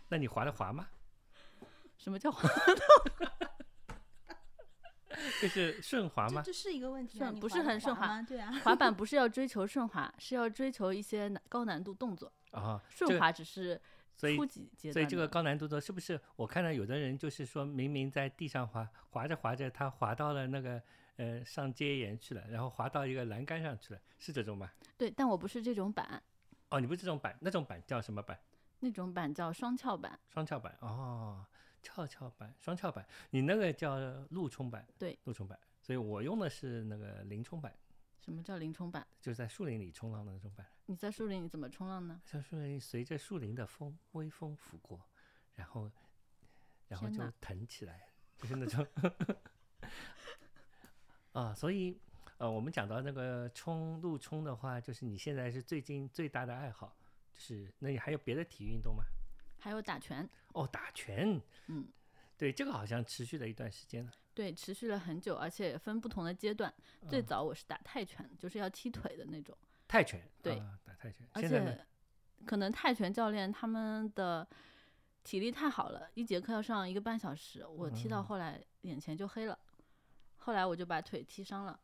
[0.09, 0.89] 那你滑的滑吗？
[1.97, 2.49] 什么叫滑？
[5.41, 6.43] 就是顺滑吗？
[6.45, 8.23] 这这是一个问题啊，顺不是很顺滑滑？
[8.23, 12.33] 对啊， 滑板不是要追求顺滑，是要追求一些难高难度动作。
[12.53, 13.81] 啊，这顺滑只是
[14.19, 14.93] 所以初级阶段。
[14.93, 20.83] 所以这个高难度的，是不是我看到有的人就是说明明在地上滑，滑着滑着他滑到了那个
[21.17, 24.71] 呃上街沿去了，然后滑到一个栏杆上去了，是这种吗？
[24.97, 26.23] 对，但我不是这种板，
[26.71, 28.39] 哦，你不是这种板，那种板叫什么板？
[28.81, 30.19] 那种板叫双翘板。
[30.29, 31.45] 双翘板哦，
[31.81, 33.99] 翘翘板、双翘板，你那个叫
[34.31, 37.73] 陆冲板，对，陆冲板，所以我用的是那个林冲板，
[38.29, 39.07] 什么叫林冲板？
[39.23, 40.67] 就是在树林里冲浪的那种板。
[40.85, 42.21] 你在树林里怎么冲浪呢？
[42.27, 45.01] 在树林随着树林的风，微风拂过，
[45.55, 45.91] 然后
[46.89, 48.87] 然后就腾起来，就是那种
[51.33, 51.99] 啊，所以
[52.37, 56.95] 呃，我们讲到那个冲路冲的话，就是你现在是最近最大的爱好，
[57.33, 59.03] 就是那你还有别的体育运动吗？
[59.59, 61.89] 还有打拳，哦，打拳，嗯，
[62.37, 64.13] 对，这个好像持续了一段时间了。
[64.39, 66.73] 对，持续了很久，而且分不同的阶段。
[67.09, 69.53] 最嗯早我是打泰拳，就是要踢腿的那种，
[69.89, 71.27] 泰拳，对啊，打泰拳。
[71.33, 71.43] 而？
[71.43, 71.85] 且
[72.47, 74.47] 可能泰拳教练他们的
[75.25, 79.59] 体力太好了，一节课要上一个半小时，我踢到嗯后来眼前就黑了，
[80.37, 81.81] 后来我就把腿踢伤了，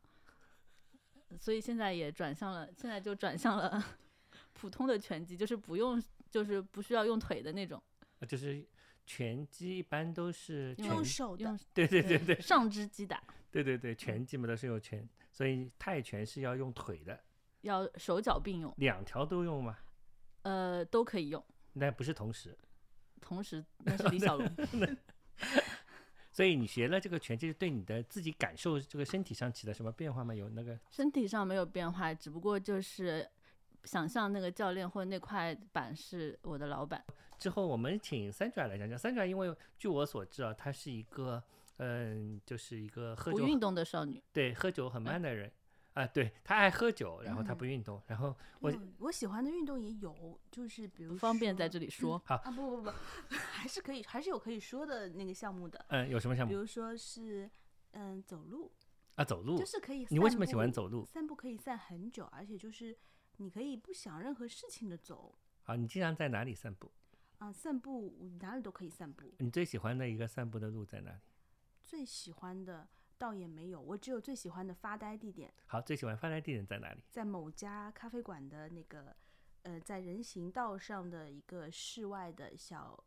[1.37, 3.83] 所以现在也转向了，现在就转向了
[4.53, 7.83] 普通的拳击，就是不用，就是不需要用腿的那种，
[8.19, 8.65] 呃就是
[9.05, 17.19] 拳击一般都是用拳，手的用， 对对对对上肢击打，对对对，拳击嘛都是用拳，所以泰拳是要用腿的，
[17.61, 19.77] 要手脚并用，两条都用吗，
[20.41, 21.43] 呃，都可以用。
[21.73, 22.57] 那不是同时。
[23.21, 24.47] 同时，那是李小龙。
[26.31, 30.35] 所以你学了这个拳击，对你的自己感受这个身体上起了什么变化吗？
[30.35, 33.27] 有那个身体上没有变化，只不过就是
[33.85, 37.03] 想象那个教练或者那块板是我的老板。
[37.37, 38.97] 之后，我们请三爪来讲讲。
[38.97, 41.41] 三爪，因为据我所知啊，她是一个
[41.77, 44.23] 嗯，就是一个喝酒不运动的少女。
[44.33, 45.51] 对，喝酒很慢的人。
[45.95, 52.91] 啊，对他爱喝酒，然后他不运动，然后我我喜欢的运动也有，就是比如方便在这里说，好啊不不不，
[53.31, 55.85] 还是可以，还是有可以说的那个项目的。
[55.87, 56.49] 嗯，有什么项目？
[56.49, 57.49] 比如说是
[57.91, 58.69] 嗯走路
[59.15, 60.05] 啊，走路就是可以。
[60.09, 61.05] 你为什么喜欢走路？
[61.05, 62.93] 散步可以散很久，而且就是
[63.37, 65.37] 你可以不想任何事情的走。
[65.63, 66.91] 好，你经常在哪里散步？
[67.37, 69.33] 啊，散步哪里都可以散步。
[69.39, 71.19] 你最喜欢的一个散步的路在哪里？
[71.83, 72.87] 最喜欢的。
[73.17, 75.49] 倒也没有，我只有最喜欢的发呆地点。
[75.67, 77.01] 好，最喜欢发呆地点在哪里？
[77.09, 79.15] 在某家咖啡馆的那个，
[79.61, 83.01] 呃，在人行道上的一个室外的小，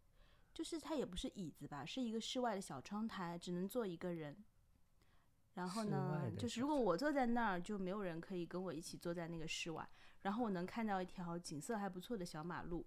[0.55, 4.35] 就是它也不是椅子吧，是一个室外的小窗台，只能坐一个人。
[5.53, 9.87] 然后呢，就是如果我坐在那儿，就没有人可以跟我一起坐在那个室外。
[10.22, 12.87] 然后我能看到一条景色还不错的小马路。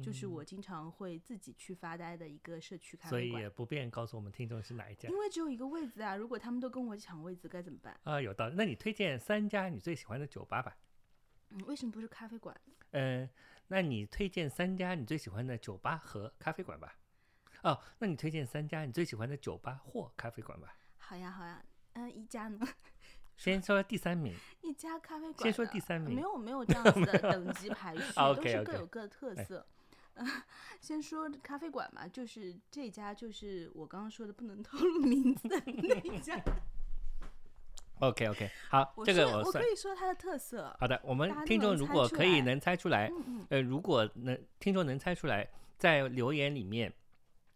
[0.00, 5.08] 就是我经常会自己去发呆的一个社区咖啡馆，所以也不便告诉我们听众是哪一家。
[5.08, 7.98] 因为只有一个位子啊，如果他们都跟我抢位子，该怎么办？
[8.04, 8.54] 啊，有道理。
[8.56, 10.76] 那你推荐三家你最喜欢的酒吧吧？
[11.50, 12.56] 嗯，为什么不是咖啡馆？
[12.92, 13.28] 嗯，
[13.66, 16.96] 那你推荐三家你最喜欢的酒吧和咖啡馆吧？
[17.64, 20.76] 哦，那你推荐三家你最喜欢的酒吧或咖啡馆吧？
[20.98, 21.60] 好呀，好呀。
[21.94, 22.64] 嗯，一家呢？
[23.38, 24.34] 先说第三名。
[24.62, 25.36] 一家咖啡馆。
[25.38, 26.16] 先说第三名。
[26.16, 29.64] 没有，没有这样子的等级排序， 都是各有各的特色。
[30.82, 36.42] 先说咖啡馆嘛，就是这家，就是我刚刚说的不能透露名字的那家。
[38.00, 40.76] OK OK， 好，这个我我可以说它的特色。
[40.80, 43.08] 好的，我们听众如果可以能猜出来，
[43.50, 45.48] 呃，如果能听众能猜出来，
[45.78, 46.92] 在留言里面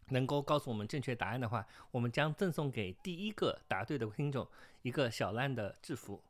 [0.09, 4.47] 能够告诉我们正确答案的话，我们将赠送给第一个答对的听众
[4.83, 6.23] 一个小烂的制服。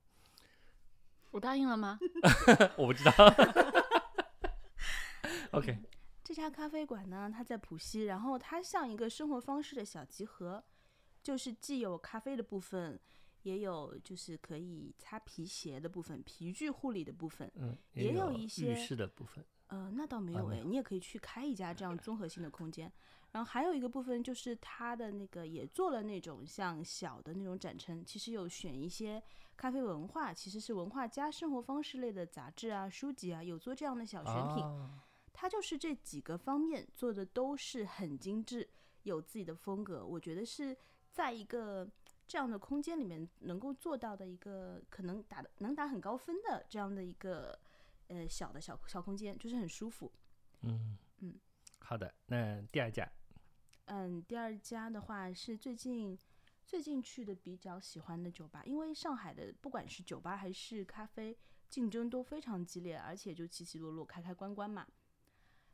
[1.30, 1.98] 我答应了吗？
[2.76, 3.12] 我不知道。
[5.52, 5.78] OK。
[6.24, 10.62] 这家咖啡馆呢，它在浦西，然后它像一个生活方式的小集合，
[11.22, 12.98] 就是既有咖啡的部分，
[13.42, 19.44] 也有就是可以擦皮鞋的部分、皮具护理的部分，嗯，也有一些浴室的部分。
[19.66, 22.90] 呃，那倒没有哎，你也可以去开一家这样综合性的空间。
[23.32, 29.22] 然后还有一个部分就是它的那个也做了那种像小的那种展陈，其实有选一些
[29.56, 34.64] 咖啡文化，其实是文化加生活方式类的杂志啊、书籍啊，有做这样的小选品。
[35.32, 38.68] 它就是这几个方面做的都是很精致，
[39.02, 40.04] 有自己的风格。
[40.04, 40.76] 我觉得是
[41.10, 41.90] 在一个
[42.28, 47.58] 这样的空间里面能够做到的一个可能打能打很高分的这样的一个
[48.08, 50.12] 呃小的小小空间，就是很舒服。
[50.60, 51.34] 嗯嗯，
[51.78, 52.14] 好的。
[52.26, 53.10] 那第二家，
[53.86, 56.18] 嗯，第二家的话是最近
[56.64, 61.36] 最近去的比较喜欢的酒吧，因为上海的不管是酒吧还是咖啡
[61.68, 64.86] 竞争都非常激烈，而且就起起落落、开开关关嘛。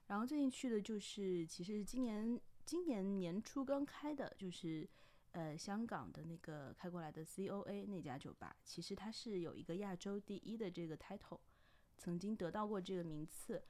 [0.07, 4.89] 然后最近去的就是，其实今年今年年初刚开的，就是
[5.33, 8.57] 呃香港的那个开过来的 COA 那家酒吧。
[8.65, 11.41] 其实它是有一个亚洲第一的这个 title，
[11.99, 13.63] 曾经得到过这个名次。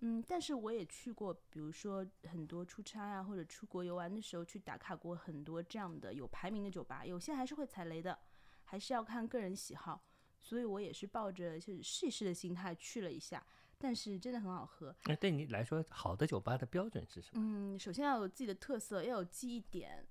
[0.00, 8.18] 嗯，但是我也去过，比如说很多出差啊或者出国游玩的时候去打卡过很多这样的有排名的酒吧，有些还是会踩雷的，
[8.64, 10.02] 还是要看个人喜好。
[10.40, 13.44] 所以我也是抱着就是试一试的心态去了一下。
[13.78, 14.96] 但是真的很好喝。
[15.04, 17.42] 那对你来说，好的酒吧的标准是什么？
[17.42, 20.06] 嗯，首先要有自己的特色，要有记忆点。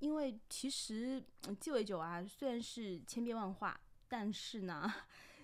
[0.00, 1.22] 因为其实
[1.60, 4.92] 鸡尾酒啊，虽然是千变万化，但是呢，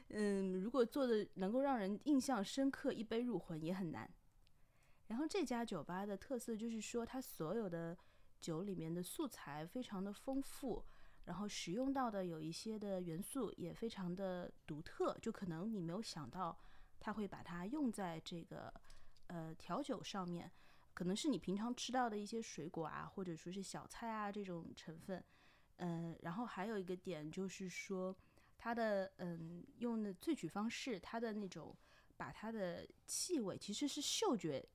[0.09, 4.09] 嗯，如果做的能够让人印象深刻、一杯入魂也很难。
[5.09, 7.97] 然后这家酒吧的特色就是说，它所有的
[8.41, 10.85] 酒里面的素材非常的丰富，
[11.25, 16.59] 然后使用到的有一些的元素也非常的独特，就可能你没有想到。
[16.99, 18.73] 他会把它用在这个
[19.27, 20.51] 呃调酒上面，
[20.95, 25.23] 可能是你平常吃到的一些水果啊，或者说是小菜啊这种成分，
[25.77, 28.17] 嗯，然后还有一个点就是说，
[28.57, 29.63] 它的嗯
[30.21, 31.77] 萃取方式，它的那种
[32.17, 34.67] 把它的气味其实是嗅觉，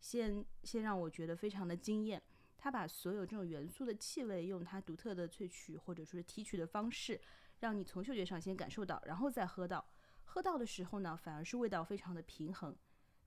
[0.00, 2.22] 先先让我觉得非常的惊艳，
[2.56, 7.20] 它把所有这种元素的气味用它独特的萃取或者说是提取的方式，
[7.60, 9.84] 让你从嗅觉上先感受到，然后再喝到。
[10.24, 12.74] 喝到的时候呢，反而是味道非常的平衡，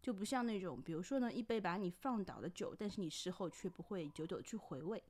[0.02, 5.02] 就不像那种，比如说呢，一杯把你放倒的酒，但是你事后却不会久久去回味。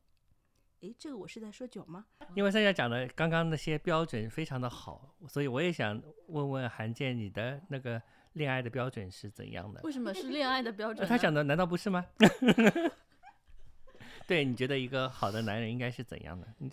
[0.82, 2.06] 诶，这个我是在说酒吗？
[2.36, 8.02] 因为三家讲的刚刚那些标准非常的好，所以我也想问问韩建，你的那个
[8.34, 9.82] 恋爱的标准是怎样的？
[9.84, 11.08] 为什么是恋爱的标准？
[11.08, 12.06] 他讲的难道不是吗？
[14.28, 16.48] 对，你觉得一个好的男人应该是怎样的？
[16.60, 16.70] 你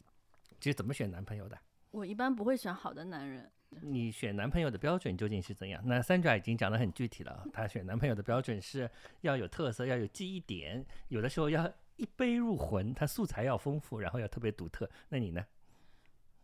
[0.61, 1.59] 就是怎么选男朋友的？
[1.91, 5.81] 我一般不会选好的男人，你选男朋友的标准究竟是怎样？
[5.87, 8.91] 那 Sandra 已经讲得很具体了啊，她选男朋友的标准是
[9.21, 14.89] 要有特色，要有记忆点，有的时候要一杯入魂，它素材要丰富，然后要特别独特。
[15.09, 15.45] 那你呢？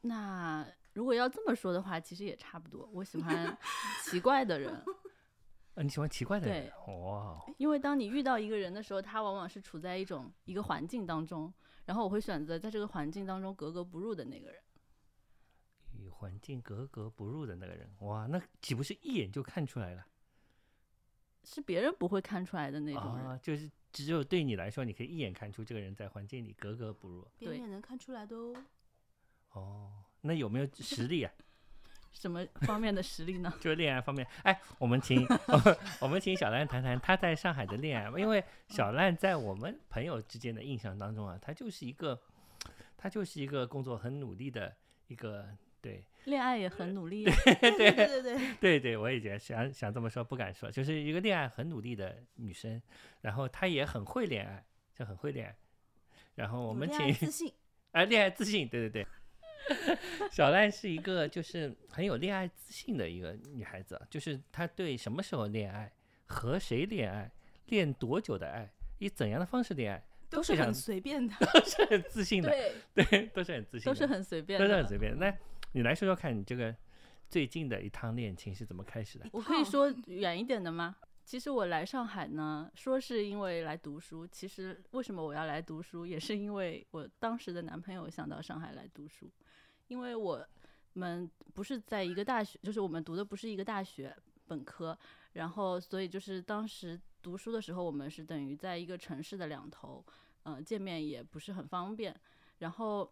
[0.03, 2.89] 那如果要这么说的话，其实也差不多。
[2.93, 3.57] 我喜欢
[4.05, 4.73] 奇怪的人，
[5.75, 6.95] 啊，你喜欢奇怪的人对？
[6.95, 11.53] 哇，因为当你遇到一个人的时候，他往往是处在一种一个环境当中，
[11.85, 14.63] 然后我会选择在这个环境当中格格不入的那个人。
[15.93, 20.07] 与环境格格不入的那个人，哇，那岂不是一眼就看出来了
[21.45, 23.27] 是别人不会看出来的那种人。
[23.27, 23.39] 啊？
[23.43, 27.23] 就是只有对你来说，你可以一眼看出这个人在环境里格格不入。
[27.39, 28.55] 对别人也能看出来的哦。
[29.53, 31.33] 哦，那有没有 实力啊？
[32.13, 33.53] 什么方面的实力呢？
[33.61, 35.25] 就是恋爱方面，哎，我们请
[36.01, 42.21] 我们请小烂谈谈她在上海的恋爱，因为小烂在我们朋友之间的印象当中啊，她就是一个，
[42.97, 44.75] 她就是一个工作很努力的
[45.07, 45.49] 一个，
[45.81, 52.81] 对恋爱也很努力啊，对对对对对，我也觉得想想这么说不敢说，就是一个恋爱很努力的女生，
[53.21, 55.57] 然后她也很会恋爱，就很会恋爱，
[56.35, 57.53] 然后我们有恋爱请自信，
[57.93, 59.07] 哎，恋爱自信，对对对。
[60.33, 65.93] 小赖是一个就是很有恋爱自信的一个女孩子啊，就是她对什么时候恋爱、
[66.27, 67.31] 和谁恋爱、
[67.67, 71.35] 恋多久的爱、以怎样的方式恋爱，都是很随便的。
[71.53, 72.49] 都是很自信的，
[72.95, 74.75] 对，对，都是很自信，都是很随便都是。
[74.75, 75.17] 很随便。
[75.19, 75.31] 那
[75.73, 76.75] 你来说说看，你这个
[77.29, 79.27] 最近的一趟恋情是怎么开始的？
[79.33, 80.97] 我可以说远一点的吗？
[81.25, 84.27] 其实我来上海呢，说是因为来读书。
[84.27, 89.31] 其实为什么我要来读书，也是因为我当时的男朋友想到上海来读书，
[89.87, 90.45] 因为我
[90.95, 94.13] 们不是在一个大学，就是我们读的不是一个大学
[94.49, 94.99] 本科，
[95.35, 100.05] 然后所以就是当时读书的时候，我们是等于在一个城市的两头，
[100.43, 102.19] 嗯、见面也不是很方便。
[102.59, 103.11] 然后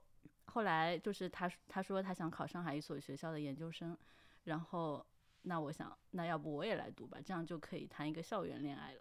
[0.48, 3.96] 后来就是他他说他想考上海一所学校的研究生，
[4.44, 5.06] 然后
[5.42, 9.00] 那我想那要不我也来读吧，这样就可以谈一个校园恋爱了。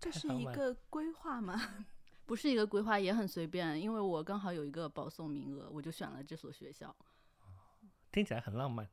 [0.00, 1.54] 这是一个规划吗？
[2.26, 6.94] 不是一个规划，也很随便，因为我刚好有一个保送名额，我就选了这所学校，
[8.10, 8.88] 听起来很浪漫。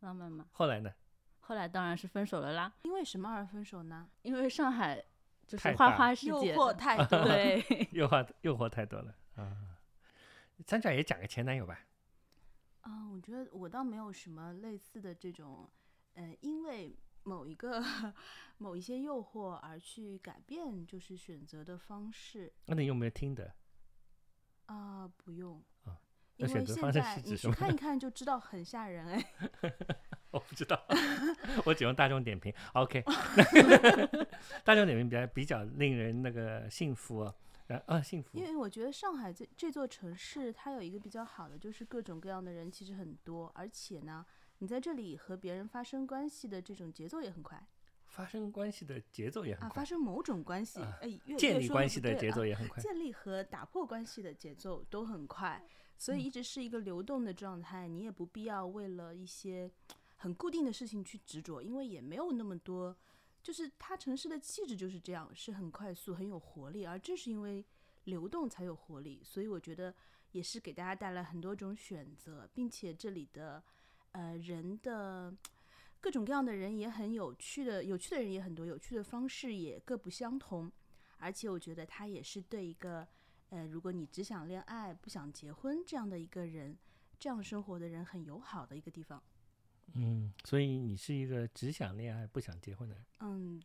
[0.00, 0.46] 浪漫吗？
[0.52, 0.92] 后来呢？
[1.40, 4.08] 后来当然是分手了啦，因为什么而分手呢？
[4.22, 5.04] 因为上海
[5.46, 7.24] 就是花花世界诱，惑太多。
[7.24, 9.75] 对， 诱惑诱惑太多了啊！
[10.64, 11.78] 三长也讲个前男友吧。
[12.82, 15.68] 啊、我觉得我倒没有什么类似的这种，
[16.14, 17.82] 呃，因为某一个
[18.58, 23.52] 某一些诱惑而去改变就是选择的方式那你有没有听的？
[24.66, 25.62] 啊、不用。
[25.84, 25.98] 啊
[26.38, 29.24] 那因为现选择方式在你看一看就知道很吓人哎。
[30.30, 30.86] 我不知道，
[31.64, 32.52] 我只用大众点评。
[32.74, 33.02] OK，
[34.62, 37.34] 大众点评比较比较令人那个幸福啊，
[37.66, 44.24] 然啊幸福因为我觉得上海这这座城市，它有一个比较好的，就是各种各样的人其实很多，而且呢，
[44.58, 47.66] 你在这里和别人发生关系的这种节奏也很快
[48.06, 52.80] 发生关系的节奏也很啊，快发，生某种关系，啊哎、越建立关系的节奏也很快。
[52.80, 55.60] 建立和打破关系的节奏都很快，
[55.98, 57.88] 所嗯以一直是一个流动的状态。
[57.88, 59.68] 你也不必要为了一些
[60.14, 62.96] 很固定的事情去执着，因为也没有那么多。
[63.46, 67.64] 就是它城市的气质就是这样，是很快速、很有活力，而正是因为
[68.02, 69.22] 流动才有活力。
[69.22, 69.94] 所以我觉得
[70.32, 73.62] 也是给大家带来很多种选择，并且这里的
[74.10, 75.32] 呃人的
[76.00, 80.72] 各种各样的人也很有趣的，有趣的人也很多，有趣的方式也各不相同。
[81.18, 83.06] 而且我觉得它也是对一个
[83.50, 86.76] 呃，如果你只想恋爱不想结婚这样的一个人，
[87.16, 89.22] 这样生活的人很友好的一个地方。
[89.94, 93.04] 嗯，所以你是一个只想恋爱不想结婚的人。
[93.20, 93.62] 嗯，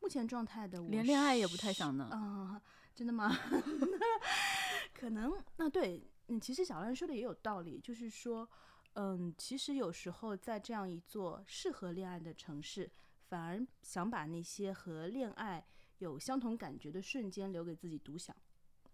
[0.00, 2.04] 目前状态的我连恋爱也不太想呢。
[2.12, 2.60] 啊、
[2.94, 3.30] 真的吗？
[4.94, 8.48] 可能那对，嗯，其实小兰说的也有道理，就是说，
[8.94, 12.90] 嗯，其实有时候在这样一座适合恋爱的城市，
[13.28, 15.64] 反而想把那些和恋爱
[15.98, 18.36] 有相同感觉的瞬间留给自己独享，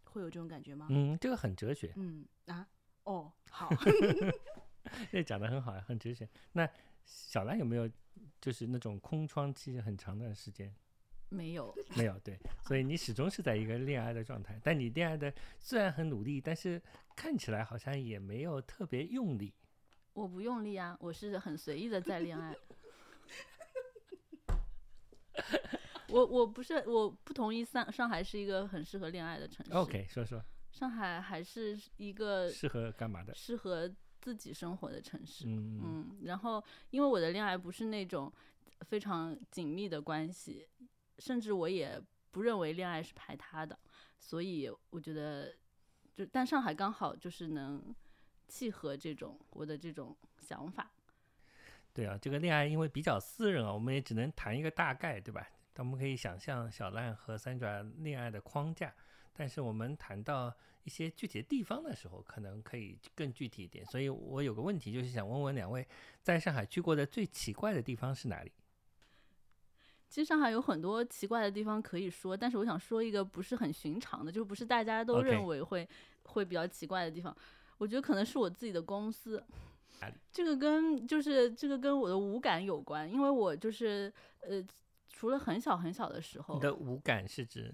[0.04, 0.86] 会有这种感觉吗？
[0.90, 2.66] 嗯，这个很哲学，嗯啊，
[3.04, 3.68] 哦，好
[5.10, 6.28] 这讲的很好，很哲学。
[6.52, 6.68] 那
[7.04, 7.90] 小兰有没有
[8.40, 10.74] 就是那种空窗期很长的时间？
[11.30, 16.80] 没有， 没有，对，所以你始终是在一个恋爱的状态，但你恋爱的虽然很努力，但是
[17.14, 19.52] 看起来好像也没有特别用力。
[20.14, 22.56] 我不用力啊，我是很随意的在恋爱。
[26.08, 29.72] 我我不是我不同意上上海是一个很适合恋爱的城市。
[29.72, 33.34] OK，说说上海还是一个适合干嘛的？
[33.34, 35.44] 适合自己生活的城市。
[35.46, 38.32] 嗯，嗯，然后因为我的恋爱不是那种
[38.82, 40.68] 非常紧密的关系，
[41.18, 42.00] 甚至我也
[42.30, 43.78] 不认为恋爱是排他的，
[44.18, 45.54] 所以我觉得，
[46.14, 47.94] 就但上海刚好就是能
[48.46, 50.90] 契合这种我的这种想法。
[51.92, 55.48] 对啊，这个恋爱因为比较私人啊，我们也只能谈一个大概，对吧？
[55.72, 58.92] 但我们可以想象小烂和三爪恋爱的框架，
[59.38, 63.86] 但是我们谈到一些具体的地方的时候，可能可以更具体一点。
[63.86, 65.86] 所以我有个问题，就是想问问两位，
[66.20, 68.50] 在上海去过的最奇怪的地方是哪里？
[70.08, 75.88] 其实上海有很多奇怪的地方可以说，但是我想说一个不是很寻常的，就不是大家都认为会
[76.24, 77.36] 会比较奇怪的地方。
[77.76, 79.40] 我觉得可能是我自己的公司，
[80.32, 84.66] 这个跟就是这个跟我的五感有关，因为我就是呃，
[85.08, 87.72] 除了很小很小的时候你，的五感是指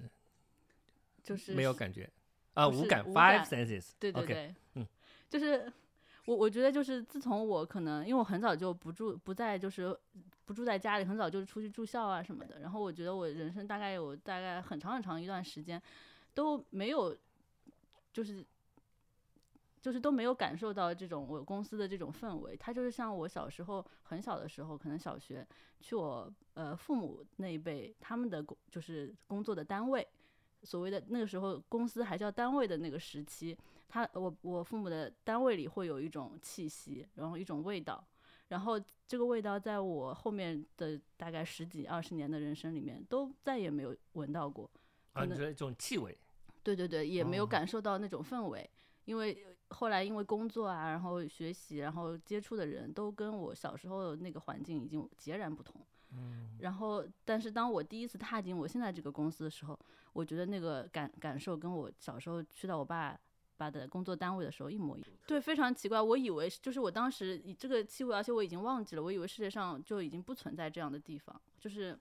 [1.24, 2.08] 就是没有感觉
[2.52, 2.68] 啊？
[2.68, 3.90] 五感五 five 感 senses。
[3.98, 4.86] 对对对，嗯，
[5.28, 5.72] 就是
[6.26, 9.98] 我我觉得就是自从我可能因为我很早就不住不在就是
[10.44, 15.82] 不住在家里，很早就出去住校啊什么的，然后我觉得我人生大概有大概很长很长一段时间
[16.34, 17.16] 都没有
[18.12, 18.44] 就是。
[19.84, 25.46] 就是都没有感受到这种我公司的这种氛围，它就是像我小时候很小的时候，可能小学
[25.78, 30.08] 去我呃父母那一辈他们的工就是工作的单位，
[30.64, 33.56] 所谓的那个时候公司还叫单位的那个时期，
[33.88, 38.02] 他我我父母的单位里会有一种气息，然后一种味道，
[38.48, 44.70] 然后这个味道在我后面的大概十几二十年的人生里面都再也没有闻到过。
[45.12, 46.16] 啊，可能你说这种气味，
[46.62, 48.68] 对对对，也没有哦感受到那种氛围，
[49.04, 55.84] 因为后来因为工作啊，然后学习，然后接触的人都跟我小时候的那个环境已经截然不同。
[56.16, 59.78] 嗯，然后，但是当我第一次踏进我现在这个公司的时候，
[60.12, 63.18] 我觉得那个感感受跟我小时候去到我爸
[63.56, 65.10] 爸的工作单位的时候一模一样。
[65.26, 66.00] 对，非常奇怪。
[66.00, 71.40] 我以为就是我当时以这个气味，而且我已经忘记了，我以为世界上就已经不存在这样的地方。
[71.58, 71.98] 就是，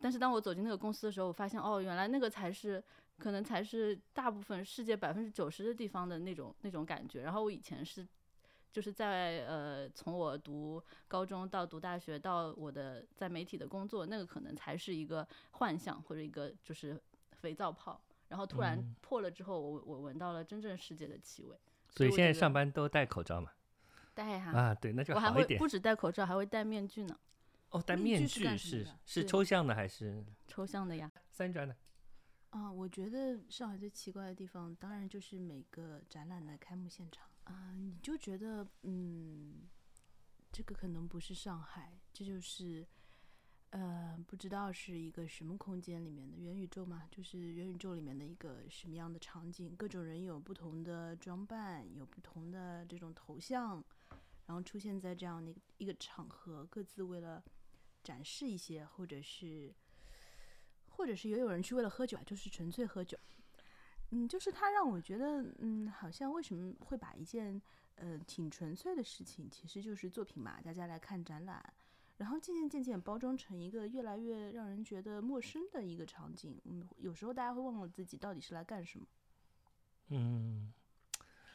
[0.00, 2.82] 但是当我走进那个公司的时候，我发现哦，原来那个才是
[3.18, 7.22] 可能才是大部分世界百分之九十的地方的那种那种感觉。
[7.22, 8.06] 然后我以前是。
[8.72, 16.98] 就是在呃，从我读高中到读大学到我的在媒体的工作，那个可能才是一个幻象或者一个就是
[17.32, 21.56] 肥皂泡，然后突然嗯破了之后，我我闻到了真正世界的气味。
[21.90, 23.50] 所以现在上班都戴口罩嘛？
[24.14, 25.68] 戴哈，啊，对，那就我还好一点会不。
[25.68, 27.18] 止戴口罩，还会戴面具呢，
[27.68, 31.12] 哦，戴面具是是是是抽象的还是抽象的呀。
[31.30, 31.76] 三转的？
[32.50, 39.68] 啊，我觉得上海最奇怪的地方，当然就是每个展览的开幕现场啊，你就觉得，嗯，
[40.50, 42.86] 这个可能不是上海，这就是，
[43.70, 53.84] 呃，不知道是一个什么空间里面的元宇宙嘛，就是元宇宙里面的一个什么样的场景，各种人有不同的装扮，有不同的这种头像，
[54.46, 57.42] 然后出现在这样的一个一个场合，各自为了
[58.02, 59.74] 展示一些，或者是。
[60.94, 63.18] 或者是也有人去为了喝酒，就是纯粹喝酒。
[64.14, 67.60] 嗯，就是他让我觉得，嗯，好像为什么会把一件
[67.94, 71.62] 呃挺纯粹的事情，其实就是作品嘛，大家来看展览，
[72.18, 76.60] 然后渐渐渐渐包装成一个越来越让人觉得陌生的一个场景。
[76.64, 79.06] 嗯，有时候大家会忘了自己到底是来干什么。
[80.08, 80.70] 嗯，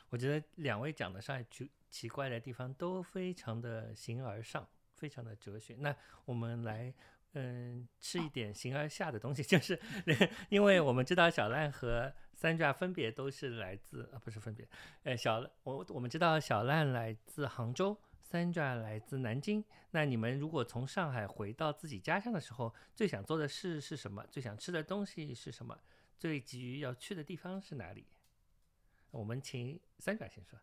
[0.09, 5.75] 我觉得两位讲的上海奇奇怪的地方都非常的形而上，非常的哲学。
[5.79, 5.95] 那
[6.25, 6.91] 我们来。
[7.33, 9.79] 嗯，吃一点形而下的东西， 就是
[10.49, 14.63] 因为我们知道小烂和三爪分别都是来自啊，不是分别，
[15.01, 19.63] 呃，小我我们知道小烂来自杭州，三爪来自南京。
[19.89, 24.23] 那你们如果从上海回到自己家乡的时候，最想做的事是什么？
[24.29, 25.75] 最想吃的东西是什么？
[26.19, 28.05] 最急于要去的地方是哪里？
[29.09, 30.59] 我们请三爪先说。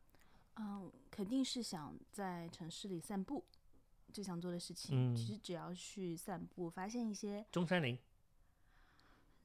[0.54, 3.42] 嗯，肯定是想在城市里散步，
[4.12, 5.12] 最想做的事情。
[5.12, 7.98] 嗯其实只要去散步，发现一些中山陵，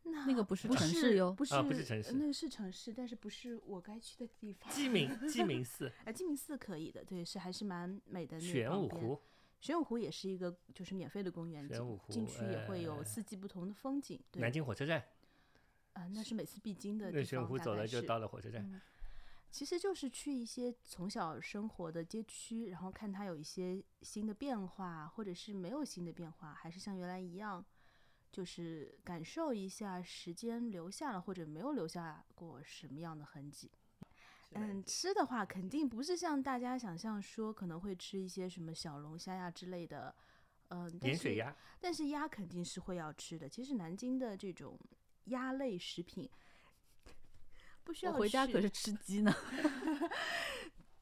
[0.03, 4.71] 那那个不是城市哟不是、啊不是城市那个是城市，但是不是我该去的地方。
[4.73, 8.37] 鸡鸣鸡 鸣寺，啊，鸡鸣寺可以的，对，是还是蛮美的。
[8.37, 9.21] 那个玄武湖，
[9.59, 14.19] 玄武湖也是一个就是免费的公园景玄武湖进去也会有呃四季不同的风景。
[14.31, 15.03] 对，南京火车站，
[15.93, 17.21] 啊、那是每次必经的地方。
[17.21, 18.63] 那玄武湖走大概了就是到了火车站。
[18.63, 18.81] 嗯
[19.51, 27.65] 其实就是去一些从小生活的街区，然后看它有一些新的变化，或者是没有新的变化，还是像原来一样，
[28.31, 33.71] 就是感受一下时间留下了或者没有留下过什么样的痕迹。
[34.51, 40.15] 嗯，吃的话肯定不是像大家想象说可能会吃一些什么小龙虾呀之类的，
[40.69, 43.47] 嗯，但是盐水鸭，但是鸭肯定是会要吃的。
[43.47, 44.79] 其实南京的这种
[45.25, 46.27] 鸭类食品，
[47.83, 49.31] 不需要我回家去可是吃鸡呢。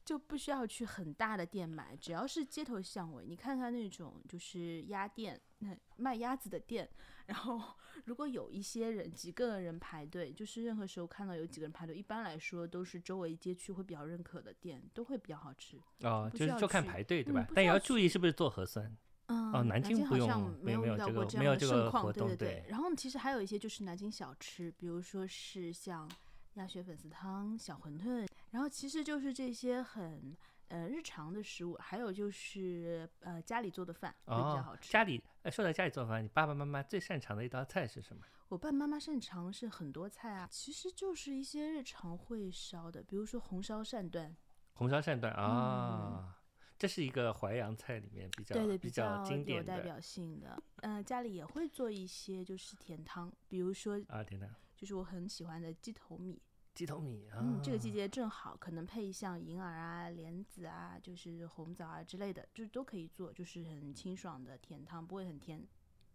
[0.08, 6.88] 就不需要去很大的店买，只要是街头巷尾，你看看那种就是鸭店，那卖鸭子的店，
[7.26, 7.60] 然后
[8.06, 15.76] 如果有一些人几个人排队，就是任何时候看到有几个人排队，一般来说都是周围街区会比较认可的店，都会比较好吃。
[16.00, 17.46] 哦，不需要就是就看去排队对嗯吧？
[17.54, 18.90] 但也要注意是不是做核酸。
[19.26, 26.10] 嗯，哦南京不好像用没没有遇到过这样的盛况，对对对然后其实还有一些就是南京小吃，比如说是像
[26.54, 30.36] 鸭血粉丝汤、小馄饨，然后其实就是这些很
[30.68, 34.92] 呃日常的食物，还有就是呃家里做的饭会比较哦好，吃。
[34.92, 38.22] 家里呃说到家里做饭，你爸爸妈妈最擅长的一道菜是什么？
[38.48, 44.34] 我爸爸妈妈擅长是很多菜啊，其实就是一些日常会烧的，比如说红烧鳝段，
[44.72, 46.34] 红烧鳝段啊，
[46.78, 50.62] 这是一个淮扬菜里面比较嗯对对，比较经典的有代表性的。
[50.76, 56.40] 嗯、家里也会做一些就是甜汤，比如说啊，甜汤，就是我很喜欢的鸡头米，
[56.78, 65.60] 鸡头米啊，嗯，这个季节正好，可能配像银耳啊、莲子啊，就是红枣啊之类的，就是都可以做，就是很清爽的甜汤，不会很甜。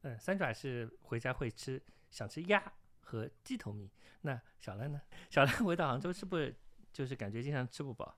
[0.03, 2.63] 嗯，三爪是回家会吃，想吃鸭
[3.01, 3.91] 和鸡头米。
[4.21, 5.01] 那小兰呢？
[5.29, 6.55] 小兰回到杭州是不是
[6.93, 8.17] 就是感觉经常吃不饱？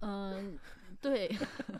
[0.00, 0.58] 嗯，
[1.02, 1.30] 对，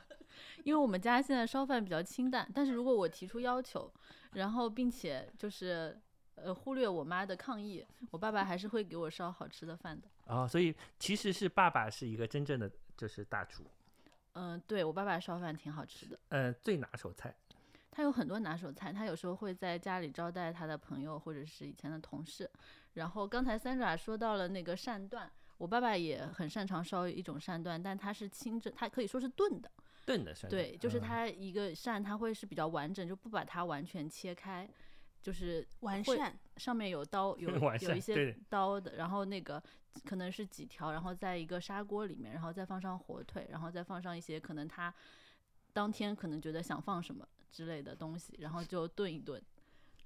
[0.65, 3.91] 因为我们家现在烧饭比较清淡，但是如果我提出要求，
[4.35, 5.99] 然后并且就是
[6.37, 10.09] 呃忽略我妈的抗议，我爸爸还是会给我烧好吃的饭的。
[10.27, 13.65] 哦，所以其实是爸爸是一个真正的就是大厨，
[14.33, 17.35] 嗯，对我爸爸烧饭挺好吃的，嗯，最拿手菜。
[17.91, 22.51] 他有很多拿手菜，他有时候会在家里招待他的朋友或者是以前的同事。
[22.95, 29.71] 然后刚才三爪说到了那个鳝段，我爸爸也很擅长烧一种鳝段，但它是清蒸，它可以说是炖的。
[30.05, 34.69] 炖的鳝对，就是嗯它一个鳝，它会是比较完整，就不把它完全切开，
[35.25, 39.61] 就是完善，上面有刀， 有有一些刀的，然后那个
[40.05, 44.95] 可能是几条，然后在一个砂锅里面，然后再放上火腿，然后再放上一些可能他
[45.73, 49.43] 当天可能觉得想放什么之类的东西，然后就炖一炖，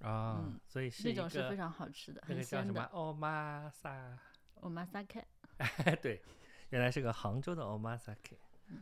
[0.02, 2.72] 啊，嗯所以是那种是非常好吃的，那个很鲜的。
[2.72, 4.16] 叫什么欧玛萨，
[4.60, 5.26] 我妈撒开，
[6.00, 6.22] 对，
[6.70, 8.38] 原来是个杭州的欧玛萨 K。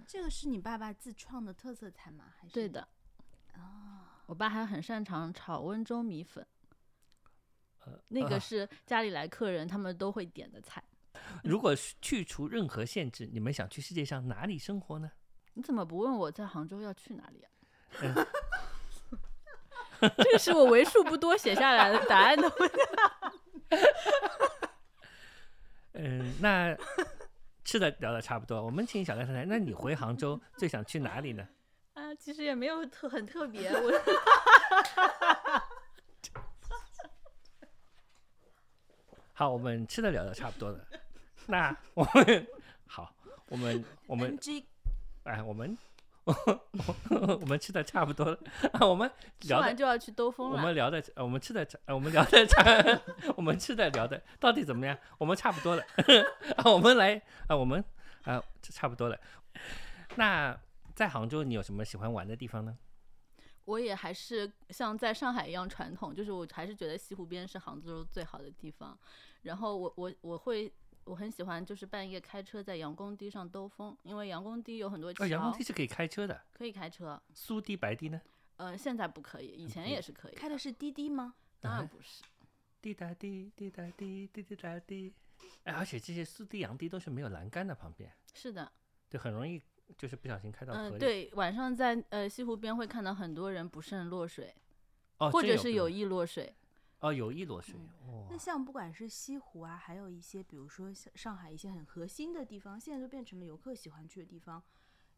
[0.07, 2.27] 这个是你爸爸自创的特色菜吗？
[2.39, 2.87] 还是对的。
[4.27, 6.47] 我爸还很擅长炒温州米粉，
[7.85, 10.83] 呃，那啊个是家里来客人他们都会点的菜。
[11.43, 15.11] 如果去除任何限制，你们想去世界上哪里生活呢？
[15.55, 17.51] 你怎么不问我在杭州要去哪里啊？
[18.03, 18.27] 嗯
[19.99, 22.77] 这个是我为数不多写下来的答案的问题。
[25.95, 26.77] 嗯，那
[27.65, 31.49] 吃的聊的差不多，我们请小赖太太，那你回杭州最想去哪里呢？
[32.17, 33.93] 啊，其实也没有特很特别，我
[39.35, 40.81] 好，我们吃的聊的差不多了，
[41.47, 42.47] 那我们
[42.87, 43.15] 好，
[43.49, 44.39] 我们我们
[45.25, 45.77] 哎，我们
[46.25, 48.39] 我们吃的差不多了，
[48.73, 49.11] 啊，我们
[49.41, 50.57] 吃聊的完就要去兜风了。
[50.57, 52.65] 我们聊的，呃，我们吃的，呃，我们聊的差，
[53.37, 54.97] 我们吃的聊的到底怎么样？
[55.19, 55.85] 我们差不多了，
[56.57, 57.85] 啊，我们来，啊，我们
[58.25, 59.19] 啊，这差不多了。
[60.15, 60.59] 那
[60.97, 62.77] 在杭州，你有什么喜欢玩的地方呢？
[63.67, 68.99] 我也还是像在上海一样传统，就是我还是觉得西湖边是杭州最好的地方。
[69.43, 70.73] 然后我我我会
[71.05, 77.21] 我很喜欢就是半夜开车在杨公堤上兜风，因为杨公堤有很多桥，哦，阳光堤是可以开车的，可以开车。
[77.35, 78.19] 苏堤、白堤呢？
[78.57, 80.35] 呃，现在不可以，以前也是可以。
[80.35, 81.35] 开的是滴滴吗？
[81.61, 82.23] 当啊然不是。
[82.81, 85.13] 滴答滴，滴答滴，滴滴答滴。
[85.65, 88.73] 哎，而且这些苏堤、杨堤都是没有栏杆的，旁边是的，
[89.11, 89.61] 就很容易
[89.97, 94.55] 就是不小心开到河嗯、对，晚上在呃西湖边会看到很多人不慎落水，
[95.19, 96.55] 哦，或者是有意落水。
[97.01, 97.75] 哦有意落水，
[98.07, 104.61] 哦那，像不管是西湖啊，还有一些比如说像上海一些很核心的地方，现在都变成了游客喜欢去的地方。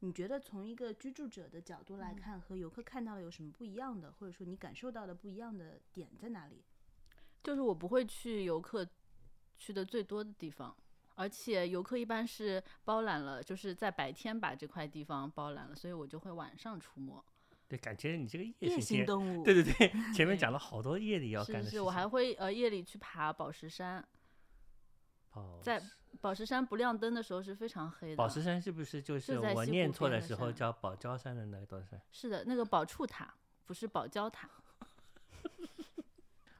[0.01, 6.65] 你觉得从一个居住者的角度来看，和游客看到的有什么不一样的，或者说你感受到的不一样的点在哪里？
[7.45, 8.87] 就是我不会去游客
[9.57, 10.77] 去的最多的地方，
[11.19, 17.21] 而且游客一般是包揽了，就是在白天把这块地方包揽了，所以我就会晚上出没。
[17.67, 21.65] 对，感觉你这个夜夜行动 物，对对对， 前面讲了好多夜里要干的事情。
[21.65, 24.07] 是是是，我还会呃夜里去爬宝石山，
[25.31, 25.83] 宝在
[26.21, 28.17] 宝石山不亮灯的时候是非常黑的。
[28.17, 32.01] 宝石山是不是就是我念错的的时候叫宝礁山的那座山？
[32.13, 33.35] 是的，那个宝柱塔
[33.67, 34.49] 不是宝礁塔。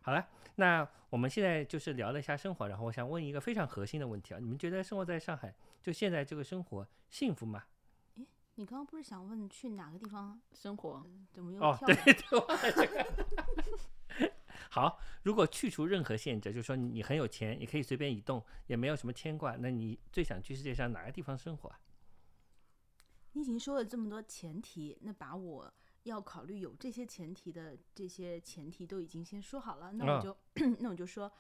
[0.03, 0.29] 好了，
[0.59, 7.63] 那我们现在就是聊了一下生活，然后我想问一个非常核心的问题啊，你们觉得生活在上海，就现在这个生活幸福吗？
[8.57, 10.41] 你刚刚不是想问去哪个地方？
[10.53, 11.95] 生活，怎么又哦，跳了？
[11.95, 14.33] 对对，忘了这个。
[14.69, 21.79] 好，如果去除任何限制，就是说你很有钱，你可以随便移动，也没有什么牵挂，那你最想去世界上哪个地方生活啊？
[23.35, 25.73] 你已经说了这么多前提，那把我
[26.11, 30.37] 要考虑有这些前提的这些前提都已经先说好了，那我啊就、
[30.81, 31.31] 那我就说，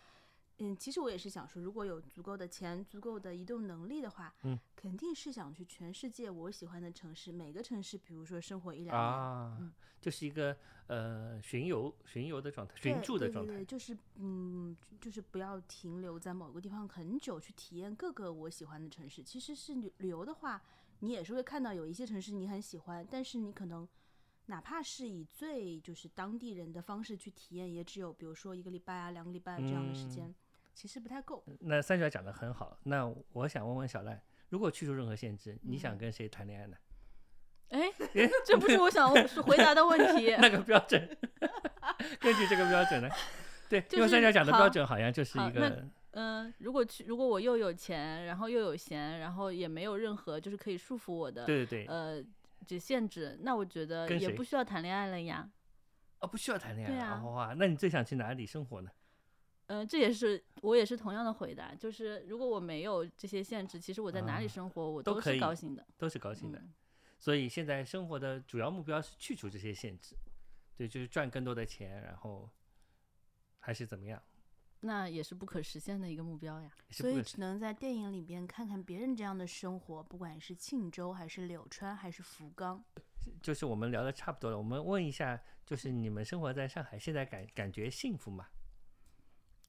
[0.58, 8.96] 嗯，其实我也是想说，如果有足够的钱、足够的移动能力的话，嗯，肯定是想去全世界我喜欢的城市，每个城市，比如说生活一两年。
[8.96, 10.56] 啊，嗯就是一个
[10.86, 13.66] 呃巡游巡游的状态，巡住的状态对对对，。
[13.66, 19.20] 就是嗯，就是不要停留在某个地方很久，去体验各个我喜欢的城市。
[19.22, 20.62] 其实是旅旅游的话，
[21.00, 23.86] 你也是会看到有一些城市你很喜欢，但是你可能
[24.48, 30.34] 哪怕是以最就是当地人的方式去体验，也只有比如说一个礼拜啊、两个礼拜这样的时嗯间，
[30.74, 31.44] 其实不太够。
[31.60, 36.76] 那三角讲的很好，那我想问问小赖，如果去除任何限制，你想嗯跟谁谈恋爱呢？
[37.68, 37.92] 哎，
[38.46, 40.34] 这不是我想是回答的问题。
[40.40, 41.06] 那个标准，
[42.18, 43.08] 根据这个标准呢？
[43.68, 52.24] 对，因为三角讲的标准好像就是一个嗯，如果去，如果我又有钱，然后又有闲，然后也没有任何就是可以束缚我的对对对，呃
[52.66, 55.50] 这限制，那我觉得也不需要谈恋爱了呀。
[56.20, 58.90] 哦，不需要谈恋爱啊爱哇，那你最想去哪里生活呢？
[59.66, 65.86] 嗯、这也是我也是同样的回答，就是如果我没有这些限制，其实我在哪里啊生活我都都可以是高兴的。
[65.96, 66.58] 都是高兴的。
[66.58, 66.74] 嗯
[67.20, 70.14] 所以现在生活的主要目标是去除这些限制，
[70.76, 72.48] 对，就是赚更多的钱，然后
[73.58, 74.22] 还是怎么样？
[74.80, 76.70] 那也是不可实现的一个目标呀。
[76.90, 82.84] 所以只能在电影里边看看别人这样的生活，不管是庆州还是柳川还是福冈。
[83.42, 88.46] 就是我们聊的差不多了，我们问一下，就是你们生活在上海，现在感感觉幸福吗？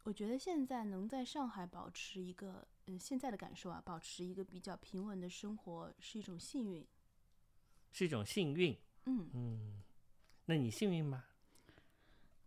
[0.04, 6.88] 我觉得现在能在上海保持一个，嗯，现在的感受啊，保持一个比较平稳的生活是一种幸运。
[7.92, 9.84] 是一种幸运，嗯，嗯，
[10.46, 11.26] 那你幸运吗？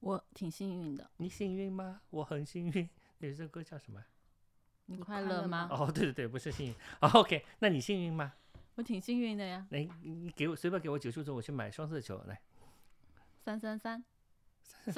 [0.03, 2.01] 我挺幸运的，你幸运吗？
[2.11, 2.91] 我很幸运。
[3.19, 4.03] 有这歌叫什么？
[4.87, 5.69] 你你快乐吗？
[5.71, 6.75] 哦，对对对，不是幸运。
[7.01, 8.35] 哦，OK，那你幸运吗？
[8.75, 9.65] 我挺幸运的呀。
[9.71, 12.41] 来，你你给我随便给我几个数字，我去买双色球来。
[13.45, 14.05] 三三三，这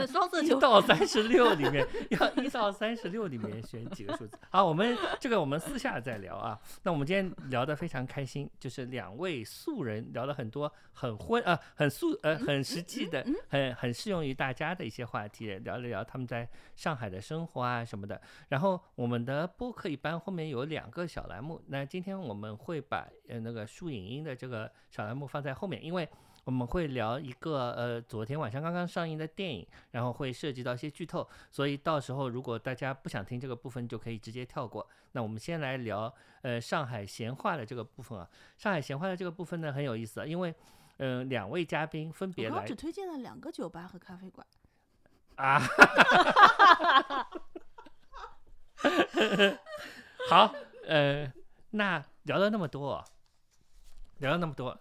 [0.07, 4.39] 双色一球到三十六里面，要一到三十六里面选几个数字。
[4.49, 6.59] 好，我们这个我们私下再聊啊。
[6.85, 18.19] 那我们今天聊得非常开心，就是两位素人聊了很多很荤呃很素呃很实际的、很很适用于大家的一些话题，聊了聊他们在上海的生活啊什么的。
[18.49, 26.09] 然后我们的播客一般后面有两个小栏目，那今天我们会把呃那个树影音的这个小栏目放在后面，因为。
[26.45, 34.87] 我们会聊一个呃，昨天晚上刚刚上映的电影，然后会涉及到一些剧透，所以到时候如果大家不想听这个部分，就可以直接跳过。
[35.13, 38.29] 那我们先来聊呃上海闲话的这个部分啊。
[38.59, 40.55] 上海闲话的这个部分呢很有意思啊，因为
[40.99, 44.47] 呃两位嘉宾分别来我只推荐了两个酒吧和咖啡馆。
[45.37, 45.59] 啊，
[50.29, 50.55] 好，
[50.87, 51.33] 呃，
[51.71, 53.05] 那聊了那么多，
[54.19, 54.79] 聊了那么多，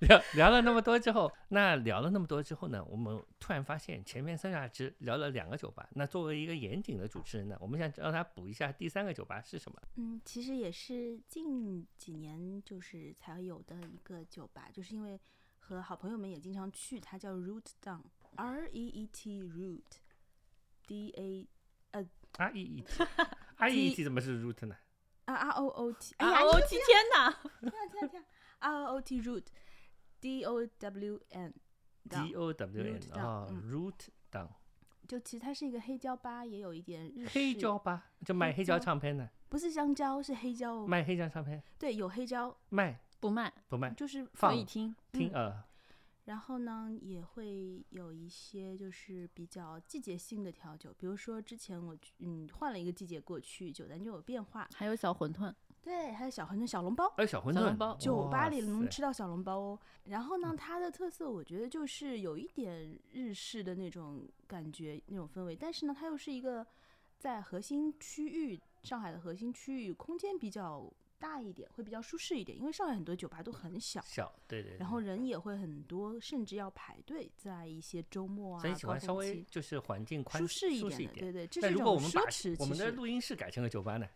[0.08, 9.80] 聊聊聊了那么多之后，那聊了那么多之后呢，我们突然发现前面三下只聊了两个酒吧，那作为一个严谨的主持人呢，我们想让他补一下第三个酒吧是什么？
[9.96, 15.20] 嗯，其实也是近几年就是才有的一个酒吧，就是因为
[15.58, 21.48] 和好朋友们也经常去，它叫 Root Down，R E E T Root，D A
[21.90, 23.04] 呃 R E E T
[23.58, 24.74] R E E T 怎么是 root 呢？
[25.26, 26.40] 啊 R O O T，哎呀，啊！
[26.40, 26.80] 你我天
[27.14, 27.30] 哪！
[27.60, 28.22] 天啊天啊天
[28.60, 29.20] 啊，R O O T
[30.20, 31.54] Root，D O W N。
[32.08, 34.48] D O W N 啊嗯，root down
[35.06, 37.30] 就其实它是一个黑胶吧，也有一点日式。
[37.30, 40.86] 黑胶吧，就卖黑黑胶胶唱片的，不是香蕉，是黑胶哦。
[40.86, 43.92] 卖黑胶唱片对，有黑胶，卖不卖，不卖？
[43.94, 44.94] 就是放可以听。
[45.12, 45.62] 听呃
[46.24, 54.68] 然后呢，也会有一些就是比较季节性的调酒，比如说之前我嗯换了一个季节过去，酒单就有变化。
[54.74, 55.52] 还有小馄饨，
[55.82, 59.78] 对，还有小馄饨、小笼包，哎小馄饨小笼包酒吧里能吃到小笼包哦。
[60.04, 66.66] 然后呢，它的特色我觉得就是有一点日式的那种感觉、那种氛围，但是呢，它又是一个
[67.18, 74.02] 在核心区域，上海的核心区域，空间比较大一点，会比较舒适一点，因为上海很多酒吧都很小。
[74.06, 82.56] 小对对，然后人也会很多，甚至要排队，在一些周末啊、所以喜高欢稍微峰期就是环境宽舒适一点的，对对，这那是一种如果我们把奢侈。
[82.58, 84.06] 我们的其实录音室改成了酒吧呢？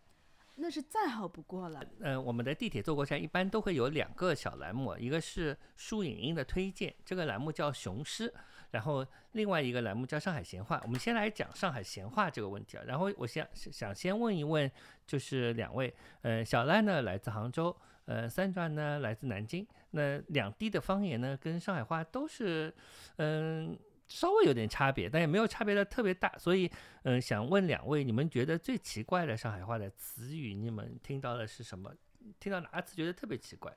[0.57, 1.83] 那是再好不过了。
[1.99, 8.33] 呃，我们的地铁坐过站一般都会有两个小栏目，一个是书影音的推荐，这个栏目叫雄狮，
[8.71, 10.79] 然后另外一个栏目叫上海闲话。
[10.83, 14.69] 我们先来讲上海闲话这个问题啊，然后我想想先问一问，
[15.05, 17.75] 就是两位，呃，小赖呢来自杭州，
[18.05, 22.73] 呃，三转呢来自南京，那两地的方言呢跟上海话都是，
[23.17, 23.77] 嗯、
[24.07, 26.71] 稍微有点差别，但也没有差别的特别大，所以，
[27.03, 31.91] 嗯、想问两位，你们觉得最奇怪的上海话的词语，你们听到的是什么？
[32.39, 33.75] 听到哪个词觉得特别奇怪？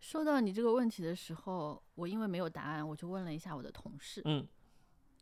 [0.00, 4.20] 说到你这个问题的时候，我因为没有答案，我就问了一下我的同事。
[4.24, 4.46] 嗯，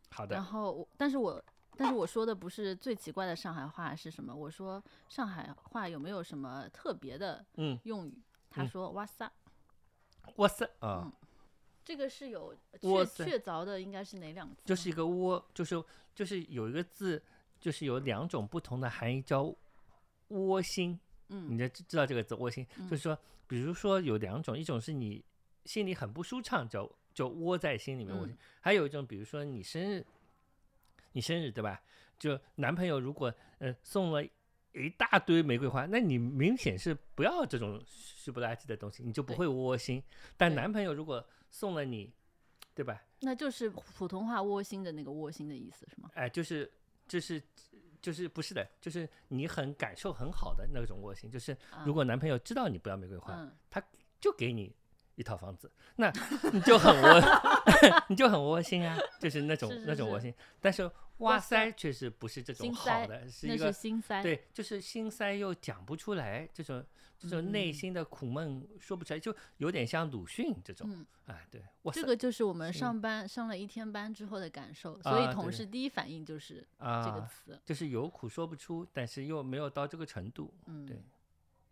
[0.09, 1.43] 好的然，后我，但是我，
[1.77, 4.35] 但是我说的不是最奇怪的上海话是什么？
[4.35, 8.21] 我说上海话有没有什么特别的嗯，用语？
[8.49, 9.31] 他嗯说哇塞，
[10.35, 11.11] 哇塞啊，
[11.83, 14.61] 这个是有确确凿的，应该是哪两个字？
[14.65, 15.83] 就是一个窝，就是
[16.15, 17.21] 就是有一个字，
[17.59, 19.53] 就是有两种不同的含义，叫
[20.29, 20.99] 窝心。
[21.29, 23.17] 嗯你嗯就知知道这个字窝心，就是说，
[23.47, 25.23] 比如说有两种，一种是你
[25.65, 30.05] 心里很不舒畅，叫就窝在心里面窝心；嗯还有一种，比如说你生日，
[31.13, 31.81] 你生日对吧？
[32.19, 34.23] 就男朋友如果呃送了
[34.73, 40.03] 一大堆玫瑰花，那你明显是不要这种虚不拉几的东西，你就不会窝心。
[40.37, 42.11] 但男朋友如果送了你，
[42.73, 42.99] 对吧？
[43.19, 46.09] 那就是普通话窝心的那个窝心的意思是吗？
[46.15, 46.69] 哎、就是
[47.07, 47.41] 就是
[48.01, 53.83] 就是不是的，就是你很感受很好的那种窝心，就是如啊果男朋友知道你不要玫瑰花，嗯，
[54.19, 54.73] 就给你
[55.15, 56.11] 一套房子，那
[56.51, 57.21] 你就很窝，
[58.09, 60.33] 你就很窝心啊，就是那种那种窝心。
[60.59, 64.21] 但是哇哇塞塞，确实不是这种好的，是那是一个心塞。
[64.21, 66.83] 对，就是心塞又讲不出来，这种
[67.17, 70.89] 这种内嗯心的苦闷说不出来，就有点像鲁迅这种。
[70.91, 77.61] 嗯，哎，对，哇塞这个就是我们上班上了一天班之后的感受，所以同事第一反应就是这个啊，词。
[77.63, 80.53] 就是有苦说不出，但是又没有到这个程度。
[80.65, 81.01] 嗯，对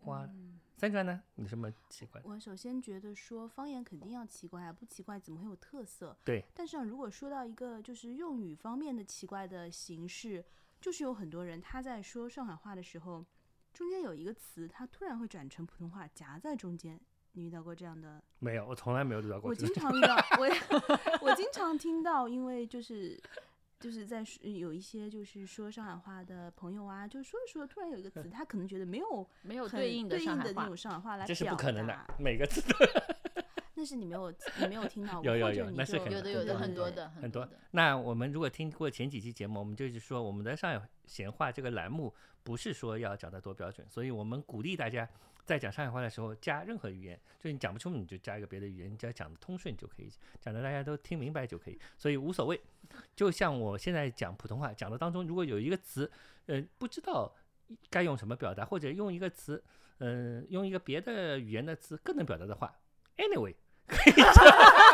[0.05, 1.21] 哇，嗯三川呢？
[1.35, 2.19] 你什么奇怪？
[2.23, 6.17] 我首先觉得说方言肯定要奇怪啊，不奇怪怎么会有特色？
[6.25, 6.43] 对。
[6.55, 10.43] 但是啊，如果说到一个就是用语方面的奇怪的形式，
[10.79, 13.23] 就是有很多人他在说上海话的时候，
[13.71, 16.99] 中间有一个词，他突然会转成普通话，夹在中间。
[17.33, 18.19] 你遇到过这样的？
[18.39, 19.53] 没有，我从来没有遇到过我。
[19.53, 20.53] 经常遇到，我也
[21.21, 23.21] 我经常听到，因为就是
[23.81, 30.77] 就是在说有一些就是说上海话的朋友啊，就说着说着突然有一个词， 他可能觉得没有没有对应的对上海话应的那种。
[30.77, 32.75] 上海话来这是不表可能的达，每个字都
[33.73, 37.59] 那是你没有你没有听到过，有有或者你就有那是有的有的很多的很多多的。
[37.71, 42.13] 那我们如果听过前几期节目，我们就是说我们的上海闲话这个栏目
[42.43, 45.07] 不是说要讲的多标准，所以我们鼓励大家
[45.51, 52.59] 在讲上海话的时候加任何语言，就你讲不出你就加一个别的语言，你只要讲得通顺就可以，讲的大家都听明白就可以，所以无所谓。
[53.13, 56.09] 就像我现在讲普通话讲的当中，如果有一个词，
[56.45, 57.35] 呃，不知道
[57.89, 59.61] 该用什么表达，或者用一个词，
[59.99, 62.73] 嗯、用一个别的语言的词更能表达的话
[63.17, 63.53] ，anyway，
[63.87, 64.13] 可以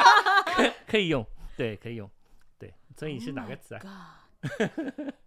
[0.87, 1.23] 可以用，
[1.55, 2.09] 对，可以用，
[2.57, 4.27] 对，所以你是哪个词啊？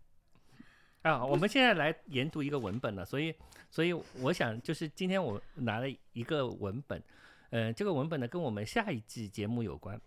[1.03, 3.34] 啊，我们现在来研读一个文本了，所以，
[3.70, 7.03] 所以我想就是今天我拿了一个文本，
[7.51, 10.01] 呃，这个文本呢跟我们下一季节目有关。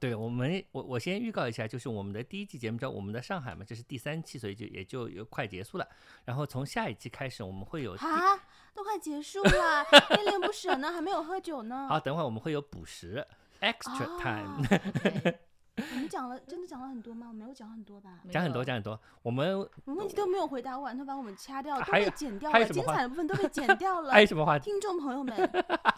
[0.00, 5.88] 对我们，我我先预告一下，就是我们的第一季节目叫《我们的上海》嘛，这是第三期，所以就也就有快结束了。
[6.24, 8.36] 然后从下一期开始，我们会有啊，
[8.74, 11.86] 都快结束了， 恋恋不舍呢，还没有喝酒呢。
[11.88, 13.24] 好，等会儿我们会有补时
[13.60, 15.34] extra time，、
[15.94, 17.26] 我们讲了，真的讲了很多吗？
[17.28, 18.20] 我没有讲很多吧？
[18.30, 18.98] 讲很多讲很多。
[19.22, 24.20] 我们我们问题都没有回答完，他把我们掐掉，都被剪掉了，精彩的部分都被剪掉了 还。
[24.20, 24.70] 有什么话题？
[24.70, 25.36] 听众朋友们，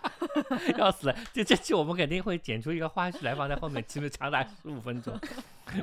[0.78, 1.16] 要死了！
[1.32, 5.14] 就这期我们肯定会剪出一个花絮来放在后面，其实长达十五分钟，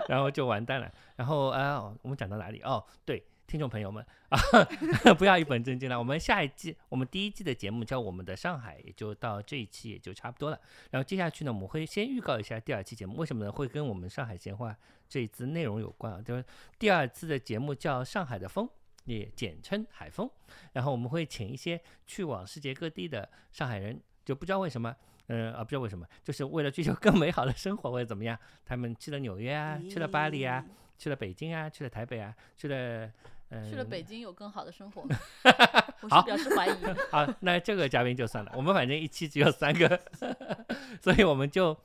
[0.09, 0.91] 然后就完蛋了。
[1.15, 2.61] 然后啊、我们讲到哪里？
[2.63, 4.39] 哦，对，听众朋友们啊，
[5.17, 5.97] 不要一本正经了。
[5.97, 10.59] 我们下一季，我们第一季的节目叫《我们的上海》，也就到这一期也就差不多了。
[10.91, 13.51] 然后接下去呢，我们会先预告一下第二期节目，为什么呢？
[13.51, 14.75] 会跟我们上海闲话
[15.07, 16.43] 这一次内容有关啊，就是
[16.77, 18.65] 第二次的节目叫《上海的风》。
[19.05, 20.31] 也简称海风，
[20.71, 21.77] 然后我们会请一些
[22.07, 24.95] 去往世界各地的上海人，就不知道为什么，
[25.27, 30.65] 嗯啊不知道为什么，就是为了追求更美好的生活或者怎么样，他们去了纽约啊，去了巴黎啊，
[31.03, 33.11] 去了北京啊，去了台北啊，去了
[33.49, 35.01] 嗯、去了北京有更好的生活，
[36.01, 36.71] 我好是表示怀疑。
[37.11, 39.99] 好，那这个嘉宾就算了，我们反正一期只有三个，
[41.03, 41.77] 所以我们就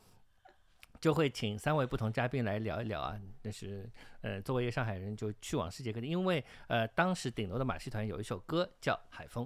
[1.01, 3.19] 就会请三位不同嘉宾来聊一聊啊。
[3.43, 3.91] 就是
[4.21, 9.45] 呃，作为一个上海人，就去往世界各地，因为呃，当时顶楼的马戏团有一首歌叫《海风》。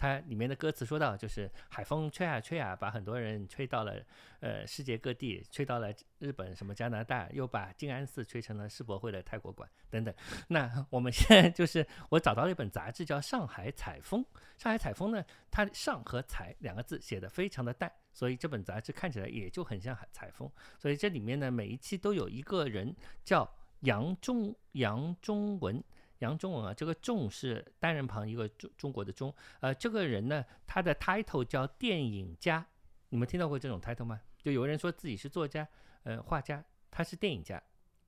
[0.00, 4.02] 它里面的歌词说到，就是海风吹啊吹啊，把很多人吹到了
[4.40, 10.14] 呃世界各地，吹到了日本、什么加拿大，又把静安寺吹成了世博会的泰国馆等等。
[10.48, 14.24] 那我们现在就是我找到了一本杂志叫《上海采风》，
[14.56, 20.50] 上海采风呢，它“上”和“采”两个字写的非常的淡，所以这本杂志看起来也就很像海采风。
[20.78, 23.46] 所以这里面呢，每一期都有一个人叫
[23.80, 25.84] 杨中杨中文。
[26.20, 32.66] 杨中文啊，这个“中”是单人旁一个中中国的“中”，呃，这个人呢，他的 title 叫电影家，
[33.10, 34.20] 你们听到过这种 title 吗？
[34.38, 35.66] 就有人说自己是作家，
[36.04, 37.62] 呃，画家，他是电影家，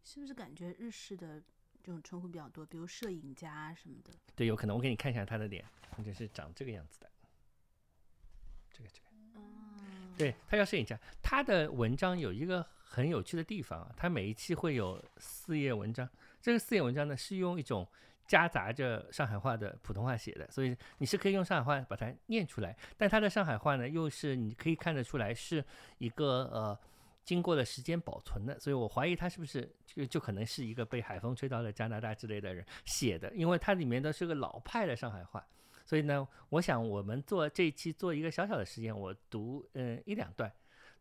[0.05, 1.43] 是不是感觉日式的
[1.83, 4.13] 这种称呼比较多，比如摄影家啊什么的？
[4.35, 5.65] 对，有可能我给你看一下他的脸，
[6.05, 7.11] 就是长这个样子的。
[8.71, 9.07] 这个这个。
[9.37, 9.53] 嗯
[10.19, 16.07] 对他叫摄影家，他的文章有一个很有趣的地方啊，他每一期会有四页文章，
[16.43, 17.89] 这个四眼文章呢是用一种
[18.27, 25.65] 夹杂着上海话的普通话写的，所以你是可以用上海话把它念出来，但他的上海话呢又是你可以看得出来是
[25.99, 26.79] 一个呃
[27.25, 35.47] 经过了时间保存的，所以我怀疑他是不是就就可能是一个被海风吹到了加拿大之类的人写的，因为它里面的是个老派的上海话。
[35.85, 40.51] 所以呢，我想我们做这一期做一个小小的实验，我读嗯一两段，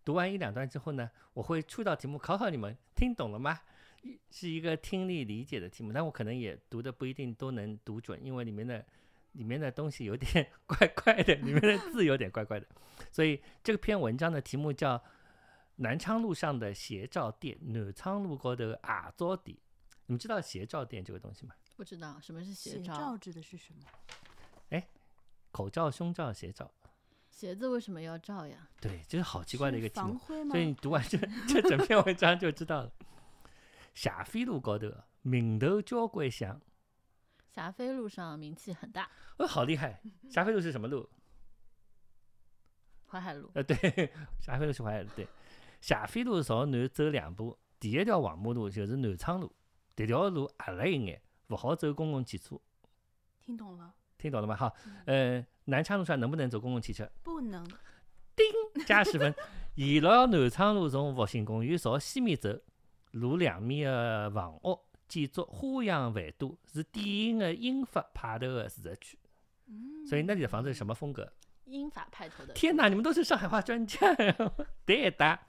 [0.04, 3.60] 读完一两段之后呢，我会出道题目考考你们听懂了吗？
[4.02, 8.86] 一是一个听力理解的题目，但我可能也读的不一定都能读准，因为里面的
[9.34, 12.68] 里面的东西有点怪怪的，里面的字有点怪怪的，
[13.12, 14.98] 所以这篇文章的题目叫
[15.78, 19.58] 《南昌路上的斜照店》，南昌路高头的牙照店。
[20.08, 21.56] 你们知道斜照店这个东西吗？
[21.78, 23.80] 不知道什么是写鞋照照，指的是什么？
[24.70, 24.88] 哎
[25.52, 26.70] 口罩、胸罩、鞋罩，
[27.30, 28.68] 鞋子为什么要照呀？
[28.82, 30.58] 对，这是好奇怪的一个题目 所？
[30.58, 32.92] 以你读完这这整篇文章就知道了。
[33.94, 34.88] 霞飞路高头
[35.22, 36.60] 名头交关响，
[37.48, 40.02] 霞飞路上名气很大，哦，好厉害！
[40.30, 41.10] 霞飞路是什么路？
[43.08, 43.76] 淮海路呃，对，
[44.40, 45.10] 霞飞路是淮海路。
[45.16, 45.28] 对，
[45.82, 49.54] 霞飞路朝南走两步，第一条黄马路就是南昌路，
[49.96, 52.58] 这条路矮了一眼，不好走公共汽车。
[53.42, 53.94] 听懂了？
[54.18, 54.56] 听懂了吗？
[54.56, 54.74] 好，
[55.06, 57.12] 呃，南昌路上能不能走公共汽车？
[57.22, 57.70] 不能。
[58.88, 59.36] 加十分。
[59.76, 62.58] 沿牢南昌路从复兴公园朝西面走，
[63.12, 69.18] 路两面的房屋建筑花样繁多，是典型的英法派头的住宅区。
[69.68, 71.32] 嗯，所以那里的房子是什么风格？
[71.66, 72.54] 英法派头的。
[72.54, 74.00] 天哪，你们都是上海话专家，
[74.86, 75.40] 对的。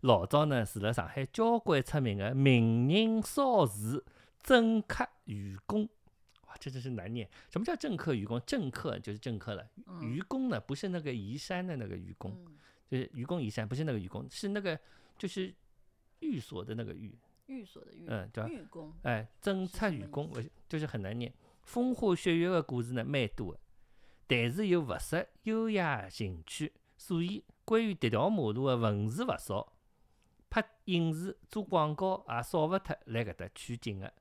[0.00, 4.04] 老早呢，住了上海交关出名的名人少士、
[4.42, 5.88] 政客、愚公。
[6.46, 7.28] 哇，这真是难念。
[7.50, 8.40] 什么叫政客、愚公？
[8.42, 12.32] 政客就是政客了，嗯愚公呢不是那个移山的那个愚公。
[12.32, 12.58] 嗯，
[12.90, 14.78] 就是愚公移山，不是那个愚公，是那个
[15.16, 15.54] 就是
[16.24, 17.14] 寓所的那个寓，
[17.46, 18.48] 寓所的寓，嗯，对吧？
[18.48, 21.32] 寓公，哎，政策寓公，我就是很难念。
[21.62, 23.60] 风花雪月的故事呢，蛮多的，
[24.26, 29.74] 但是又勿失优雅情趣，所以关于迭条马路的文字勿少，
[30.48, 34.12] 拍影视、做广告也少勿脱来搿搭取景的。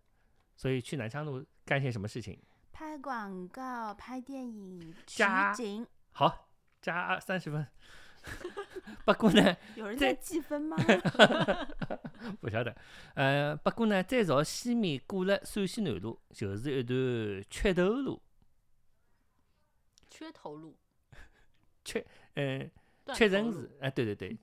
[0.55, 2.37] 所以去南昌路干些什么事情？
[2.71, 6.49] 拍广告、拍电影、取加景，好，
[6.81, 7.65] 加三十分。
[9.05, 10.77] 不过呢，有人这在计分吗？
[12.39, 12.75] 不晓得，
[13.15, 18.21] 呃，不过呢，再朝西面过了陕西南路，就是一段缺头路，
[20.09, 20.77] 缺头路，
[22.35, 22.71] 嗯，
[23.03, 24.37] 断屈头路臣氏，哎，对对对，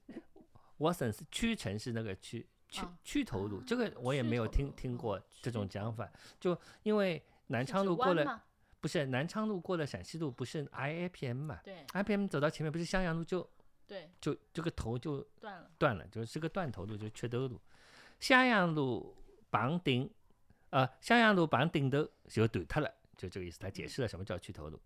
[0.77, 8.43] 我省是屈臣氏那个屈屈啊屈头路，这个我也没有听听过这种讲法，就因为南昌路过了，
[8.81, 13.49] 不是南昌路过了陕西路，不是 IAPM 嘛对？IPM 走到前面不是襄阳路就
[13.91, 15.69] 对，就这个头就断了。
[15.77, 17.61] 断了，就是这个断头路，就是缺头路。
[18.21, 19.17] 襄阳路
[19.51, 20.09] 绑顶，
[20.69, 23.59] 呃，襄阳路绑顶头就断脱了，就这个意思。
[23.59, 24.81] 他解释了什么叫缺头路。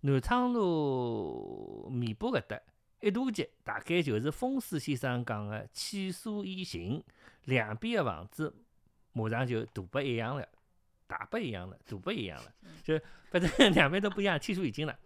[0.00, 2.60] 南昌路尾巴搿搭
[3.00, 7.00] 一大截，大概就是风水先生讲的气数已尽，
[7.44, 8.52] 两边的房子
[9.12, 10.48] 马上就大不一样了，
[11.06, 14.98] 大不一样了，大不一样了，就反正两边都不一样，气数已经了。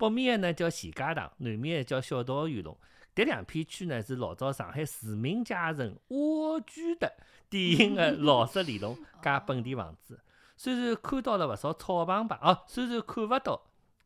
[0.00, 2.76] 北面的呢叫钱家塘，南面的叫小道圆龙。
[3.14, 7.12] 这两片区呢是老早上海市民阶层蜗居的
[7.50, 10.18] 典型的老式里弄 加本地房子。
[10.56, 13.62] 虽然看到了勿少草棚牌，哦，虽然看勿到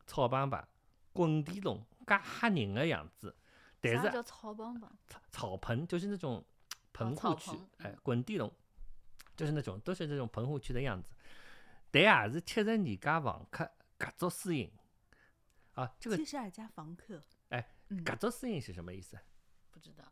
[0.07, 0.67] 草棚牌、
[1.13, 3.37] 滚地龙加吓人的样子，
[3.81, 4.91] 但是草帮帮？
[5.07, 6.45] 草草棚就是那种
[6.93, 8.51] 棚户区，哎嗯，滚地龙
[9.37, 11.13] 就是那种都是这种棚户区的样子，
[11.91, 14.69] 但也是七十二家房客合作私营。
[15.75, 17.21] 啊，这个七十二家房客。
[17.51, 19.19] 哎嗯，合作私营是什么意思？
[19.71, 20.05] 不知道。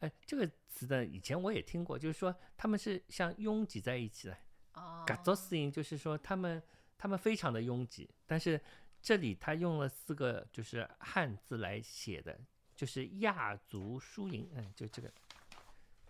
[0.00, 4.36] 哎，这个词呢，以前我也听过，就是说他们是像拥挤在一起的。
[4.74, 6.62] 哦，合作私营就是说他们
[6.98, 8.60] 他们非常的拥挤，但是
[9.00, 12.38] 这里他用了四个就是汉字来写的，
[12.74, 15.10] 就是亚足输赢，嗯，就这个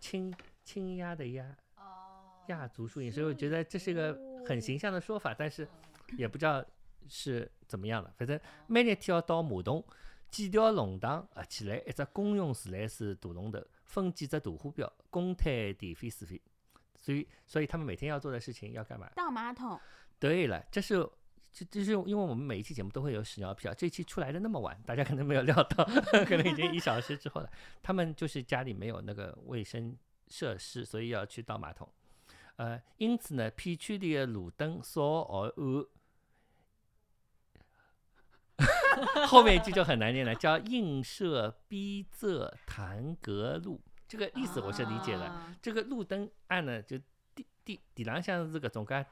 [0.00, 0.34] 轻
[0.64, 5.68] 轻压的压，哦，亚足输赢，所以我觉得这是一个很形象的说法，但是
[6.16, 6.64] 也不知道
[7.08, 9.84] 是怎么样了，反正每日天要到马桶。
[10.30, 16.42] 几条弄堂合起来，一只公用自来水大龙头，分几只大花标，公摊电费水费。
[16.98, 19.08] 所以，所以他们每天要做的事情要干嘛？
[19.14, 19.78] 倒马桶，
[20.18, 21.08] 对了，这是
[21.52, 25.84] 这这是因为我们每一期节目都会有屎尿屁啊，这期出来的那么晚，大家可能没有料到，
[26.26, 27.48] 可能已经一小时之后了。
[27.80, 29.96] 他们就是家里没有那个卫生
[30.26, 31.88] 设施，所以要去倒马桶。
[32.56, 35.86] 呃，因此呢，片区里的路灯少而暗。
[39.26, 43.80] 后面一句就很难念了，叫映射逼仄弹格路。
[44.06, 45.24] 这个意思我是理解的。
[45.24, 46.98] 啊这个路灯暗呢，就
[47.34, 49.04] 地地地浪向是搿种介，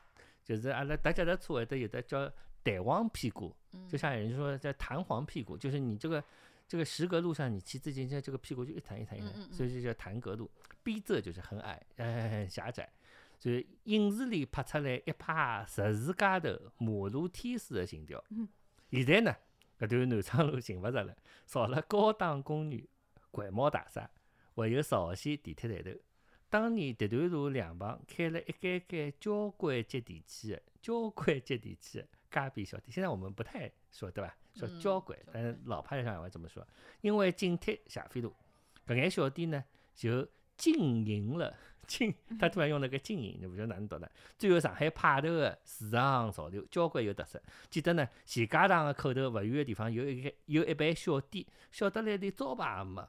[0.45, 2.30] 就是阿拉搭脚踏车会得有的叫
[2.62, 3.57] 弹簧屁股，
[3.88, 6.22] 就像有人说叫弹簧屁股，就是你这个
[6.68, 10.51] 这个石格路上你骑自行车，这个屁股就一弹一弹一弹，嗯嗯嗯所以就叫弹格路。
[10.82, 12.88] 逼仄就是很矮，呃，很狭窄。
[13.38, 18.22] 所以影视里拍出来一派十字街头马路天使的情调。
[18.90, 19.34] 现在呢，
[19.82, 22.88] 搿段南昌路寻勿着了， 少了高档公寓、
[23.32, 24.08] 环贸大厦，
[24.54, 26.00] 还有十号线地铁站头。
[26.48, 32.92] 当年迭段路两旁开了一间间交关接地气的、交关接地气的街边小店。
[32.92, 34.36] 现在我们不太说，对吧？
[34.54, 36.64] 说嗯交关，但是老派上海话这么说。
[37.00, 38.32] 因为紧贴霞飞路，
[38.86, 39.64] 搿眼小店呢
[39.94, 41.56] 就经营了。
[41.99, 44.11] 经，他突然用了个经营，你不晓得哪能读的。
[44.38, 47.40] 最后上海派头的时尚潮流，交关有特色。
[47.68, 53.03] 记得呢，钱家塘个口头勿远个地方有一个有一爿小店，小得来连招牌也没。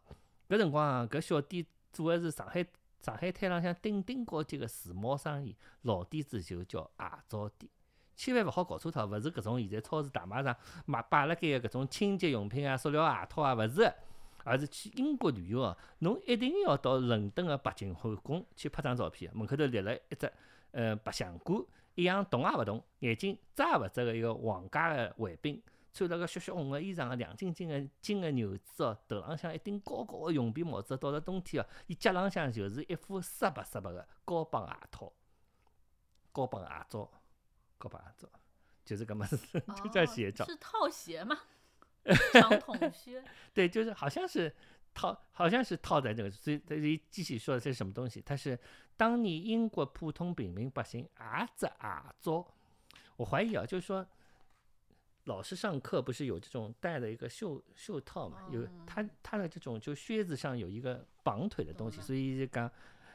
[0.49, 2.65] 搿辰光啊，搿小店做个是上海
[3.01, 7.71] 上海滩浪向顶顶高级个时髦生意，老底子就叫鞋皂店。
[8.15, 10.55] 千万勿好搞错脱，勿是搿种现在超市大卖场
[10.85, 13.95] 卖摆辣盖个搿种清洁用品啊、塑料鞋套啊，勿是的。
[14.43, 20.31] 而是去英国旅游哦，侬一定要到伦敦个白金汉宫去拍张照片，门口头立了一只
[20.71, 21.63] 呃白相馆，
[21.95, 25.61] 一样动也勿动，眼睛眨也勿眨个一个皇家个卫兵，
[25.93, 35.13] 穿了个血血红个衣裳个亮晶晶个金个牛子哦，头浪向一顶高高个绒皮帽子，到了冬天哦，伊脚浪向就是一副湿白湿白个高帮鞋套，
[36.31, 37.09] 高帮鞋罩，
[37.77, 38.27] 高帮鞋罩，
[38.83, 39.37] 就是搿么子，
[39.83, 40.43] 就叫鞋罩。
[40.45, 41.37] 哦是套鞋吗？
[42.33, 43.23] 长筒靴，
[43.53, 44.53] 对，就是好像是
[44.93, 48.21] 套，好像是套在这个，所以他一继续说的这是什么东西？
[48.25, 48.59] 它是
[48.97, 51.73] 当年英国普通平民百姓也只鞋
[52.19, 52.45] 罩。
[53.15, 54.05] 我怀疑啊，就是说
[55.25, 58.49] 老师上课不是有这种戴了一个袖袖套嘛？
[58.51, 62.69] 有他他的这种就靴子上有一个绑腿的东西，所以就讲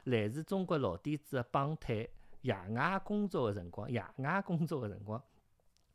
[0.05, 2.09] 来自中国老底子的绑腿，
[2.41, 5.22] 野外工作的辰光，野外工作的辰光，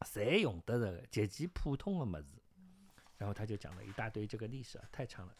[0.01, 2.25] 侪用得着的极其普通的物事。
[3.17, 5.35] 然后他就讲了一大堆这个历史啊，太长了，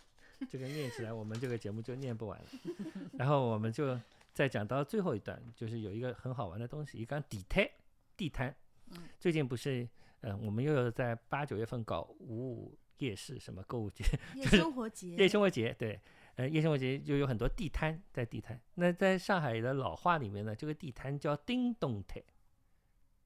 [0.49, 2.47] 这个念起来我们这个节目就念不完了。
[3.17, 3.99] 然后我们就
[4.34, 7.69] 再讲到最后一段，就是有一个很好玩的东西，一个地摊，
[8.17, 8.55] 地摊。
[8.91, 9.88] 嗯最近不是，
[10.21, 14.03] 嗯、我们又有在八九月份搞五五夜市什么购物节，
[14.36, 15.99] 夜生活节，夜生活节，对，
[16.36, 18.59] 呃，夜生活节就有很多地摊在地摊。
[18.76, 22.21] 那在上海的老话里面呢，这个地摊叫叮咚摊，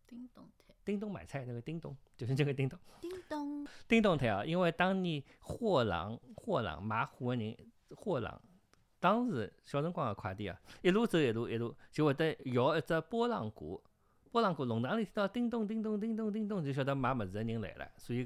[0.06, 2.80] 叮咚腿，叮咚买菜那个叮咚，就是这个叮咚。
[3.02, 7.58] 叮咚，叮咚台啊，因为当年货郎货郎买货的人，
[7.94, 8.42] 货郎
[9.02, 13.84] 当时小辰光个快递啊，一路走一路一路，就会得摇一只波浪鼓，
[14.32, 18.26] 波浪鼓弄堂里听到叮咚叮咚叮咚叮咚，就晓得买物事的人来了，所以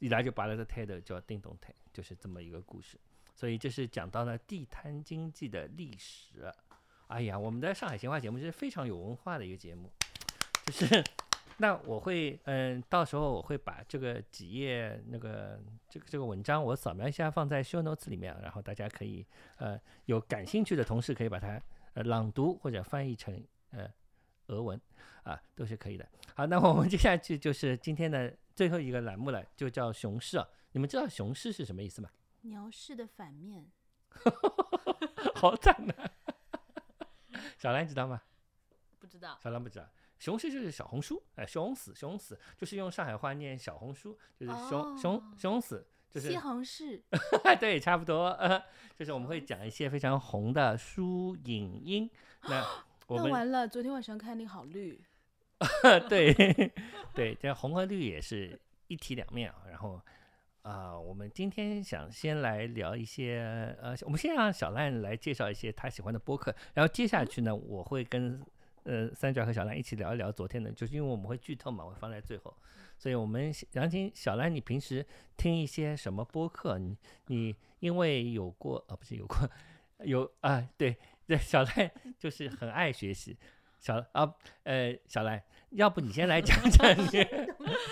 [0.00, 2.98] 伊拉就摆了个摊头叫叮咚摊，就是这么一个故事。
[3.32, 6.52] 所以这是讲到了地摊经济的历史。
[7.06, 9.90] 哎呀，我们的上海闲话节目是非常有文化的一个节目，
[10.66, 11.02] 就是
[11.60, 19.26] 那我会，嗯，到时候我会把这个几页那个这个这个文章我扫描一下放在 show notes 里面，然后大家可以
[19.58, 21.60] 呃有感兴趣的同事可以把它
[21.92, 23.86] 呃朗读或者翻译成呃
[24.46, 24.80] 俄文
[25.22, 26.08] 啊，都是可以的。
[26.34, 30.48] 好，那我们接下去就是今天的最后一个栏目了，就叫熊市啊。
[30.72, 32.08] 你们知道熊市是什么意思吗？
[32.40, 33.70] 牛市的反面，
[35.36, 35.94] 好惨呐、
[37.58, 38.22] 小兰知道吗？
[38.98, 39.38] 不知道。
[39.42, 39.86] 小兰不知道。
[40.20, 47.00] 熊市就是小红书，哎，熊死熊死，就是用上海话念小红书，就是熊、熊哦熊死，就是西红柿，
[47.58, 48.62] 对，差不多，呃，
[48.94, 52.08] 就是我们会讲一些非常红的书影音。
[52.42, 52.62] 那
[53.08, 55.00] 我们那完了，昨天晚上看那个好绿，
[56.08, 56.32] 对
[57.14, 59.64] 对，这红和绿也是一体两面啊。
[59.68, 60.00] 然后
[60.62, 68.44] 啊、我们今天想先来聊一些，呃，我们先让小烂来介绍一些他喜欢的播客，然后接下去呢，我会跟
[68.84, 72.56] 呃三角和小兰一起聊一聊昨天的，就是因为我们会剧透嘛，我会放在最后，
[72.98, 75.04] 所以我们杨青小兰，你平时
[75.36, 76.78] 听一些什么播客？
[76.78, 79.36] 你你因为有过啊，不是有过
[80.04, 83.36] 有啊，对对，小兰就是很爱学习。
[83.78, 87.22] 小啊，呃，小兰，要不你先来讲讲 你，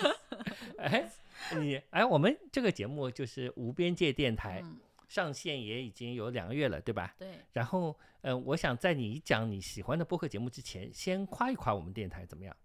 [0.77, 1.09] 哎，
[1.57, 4.77] 你哎，我们这个节目就是无边界电台，嗯，
[5.09, 7.13] 上线也已经有两个月了，对吧？
[7.17, 12.55] 对，然后，呃，我想在你讲你喜欢的播客节目之前，先夸一夸我们电台怎么样？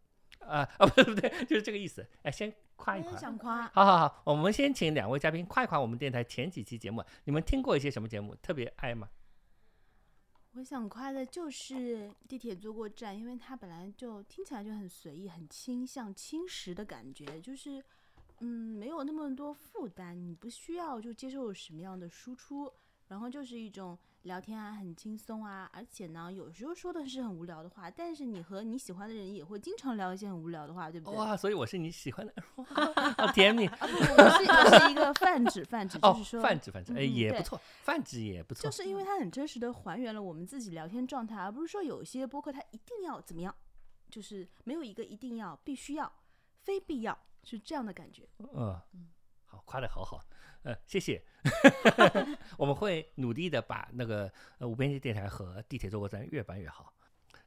[0.40, 2.06] 啊啊，不对不对，就是这个意思。
[2.22, 3.16] 哎，先夸一夸。
[3.16, 7.02] 想夸，好好好，我们先请两位嘉宾夸一夸我们电台前几期节目。
[7.24, 9.08] 你们听过一些什么节目特别爱吗？
[10.52, 17.82] 我想夸的就是地铁坐过站，因为它本来就听起来就很随意、很轻，像轻食的感觉，就是
[18.40, 22.72] 嗯，没有那么多负担，你不需要就接受什么样的输出，
[23.08, 31.18] 然后就是一种聊天啊，很轻松啊，而且呢，有时候说的是很无聊的话，但是你和你喜欢的人也会经常聊一些很无聊的话，对不对？
[31.18, 32.34] 哇，所以我是你喜欢的，
[33.16, 33.66] 好甜蜜。
[33.80, 38.62] 我是我是一个泛指，泛指哦就是，说，泛指泛指，哎，也不错，泛指也不错。
[38.62, 43.54] 就是因为它很真实的还原了我们自己聊天状态，而不是说有一些播客它一定要怎么样，
[44.10, 46.10] 就是没有一个一定要、必须要、
[46.62, 48.28] 非必要，是这样的感觉。
[48.54, 48.80] 嗯，
[49.44, 50.20] 好，夸的好好，
[50.62, 51.22] 呃，谢谢。
[52.58, 56.92] 我们会努力的把那个呃无边界电台和地铁坐过站越办越好。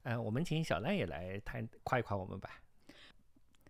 [0.04, 2.62] 嗯、我们请小赖也来谈夸一夸我们吧。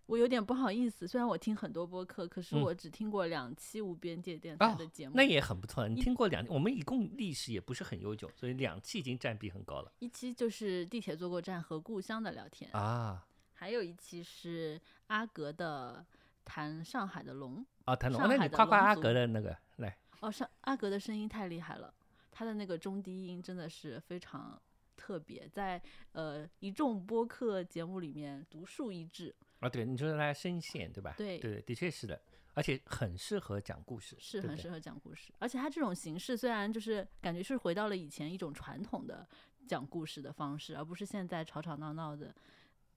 [0.06, 5.14] 我有点不好意思，虽然我听很多播客，可是嗯我只听过两期无边界电台哦的节目。
[5.14, 5.86] 那也很不错。
[5.86, 16.06] 你听过两，我们一共历史也不是很悠久，所以两期已经占比很高了一期就是地铁坐过站和故乡的聊天，啊还有一期是阿格的
[16.48, 17.64] 谈上海的龙。
[17.84, 17.94] 啊！
[17.94, 21.94] 谈龙，那你上海的夸夸阿格的那个来哦，上阿格的声音太厉害了，
[22.30, 24.60] 他的那个中低音真的是非常
[24.96, 25.80] 特别，在
[26.12, 31.14] 呃一众播客节目里面独树一帜，啊，对，你说他声线对吧？
[31.16, 32.20] 对对，的确是的，
[32.52, 35.32] 而且很适合讲故事，是很适合讲故事。
[35.38, 39.26] 而且他这种形式虽然就是感觉是回到了以前一种传统的
[39.66, 42.34] 讲故事的方式，而不是现在吵吵闹闹的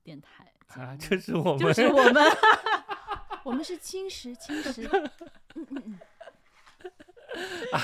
[0.04, 2.24] 电台啊，目就是我们，就是我们
[3.44, 4.90] 我们是青石，青 石。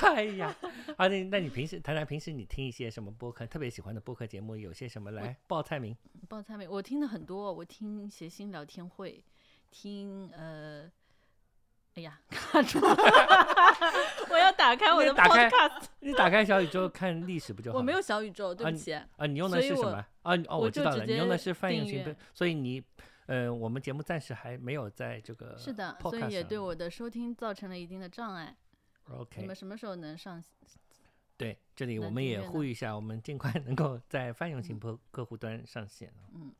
[0.03, 0.53] 哎呀，
[0.97, 5.95] 啊，那那你平时谈谈平时你听一些什么播客，特别喜欢的播客节目有些什么来报菜名？
[6.28, 9.24] 报菜名，我听的很多，我听谐星聊天会，
[9.72, 10.91] 听呃。
[11.95, 12.95] 哎呀，卡住了！
[14.30, 17.80] 我要打开我的你打开 Podcast，你打开小宇宙看历史不就好了？
[17.80, 18.93] 我没有小宇宙，对不起。
[18.93, 20.05] 啊，你用的是什么？
[20.22, 22.84] 啊，哦，我知道了，你用的是泛用型的，所以你，
[23.28, 28.56] 呃，我们节目暂时还没有在这个是的，所以也对我的收听造成了一定的障碍。
[29.06, 30.44] 你 OK 们什么时候能上？
[31.38, 36.52] 对，这里我们也呼吁一下，我们尽快能够在泛用型客客户端上线啊嗯，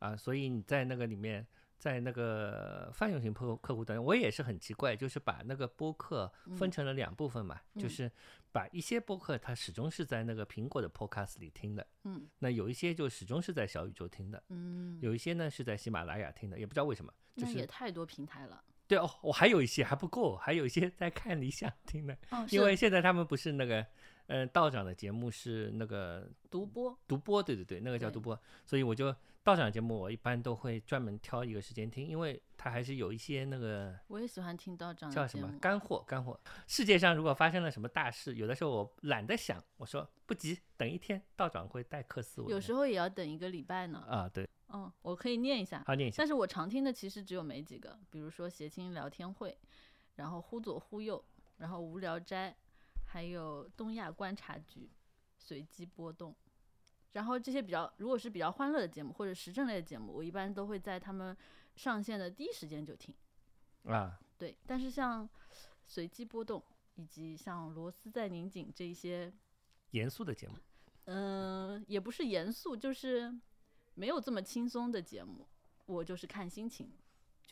[0.00, 1.46] 啊，所以你在那个里面，
[1.82, 6.70] 在那个泛用型客客户端，我也是很奇怪，就是把那个播客分嗯。
[6.70, 7.90] 成了两部分嘛，就嗯。
[7.90, 8.12] 是
[8.52, 12.28] 把一些播客它始终是在那个苹果的 Podcast 里听的，嗯。
[12.38, 18.62] 那有一些就始终是在小宇宙听的，嗯，有一些呢是在喜马拉雅听的，也不知道为什么，就那也是太多平台了。
[18.86, 23.84] 对哦，我还有一些还不够，还有一些在看理想听的，哦，因为现在他们不是那个，
[24.32, 35.38] 呃，道长的节目是那个独播，独播，对对对，那个叫独播，所以我就道长节目我一般都会专门挑一个时间听，因为他还是有一些那个我也喜欢听道长叫什。
[35.38, 36.40] 么干货干货。
[36.66, 42.50] 世界上如果发生了什么大事，有的时候我懒得想，我说不急，等一天道长会代课思维。
[42.50, 44.02] 有时候也要等一个礼拜呢。
[44.08, 45.82] 啊，对，嗯，我可以念一下。
[45.86, 49.58] 好念一下但是我常听的其实只有没几个，比如说谐星聊天会，
[50.14, 51.22] 然后忽左忽右，
[51.58, 52.56] 然后无聊斋，
[53.12, 54.90] 还有东亚观察局，
[55.36, 56.34] 随机波动。
[57.12, 61.36] 然后这些比较，如果是比较欢乐的节目或者时政类的节目，我一般都会在他们
[61.76, 63.14] 上线的第一时间就听。
[63.84, 65.28] 啊，对，但是像
[65.86, 69.30] 随机波动以及像螺丝在拧紧这一些，
[69.90, 70.56] 严肃的节目
[71.04, 73.30] 嗯、也不是严肃，就是
[73.92, 75.46] 没有这么轻松的节目，
[75.84, 76.90] 我就是看心情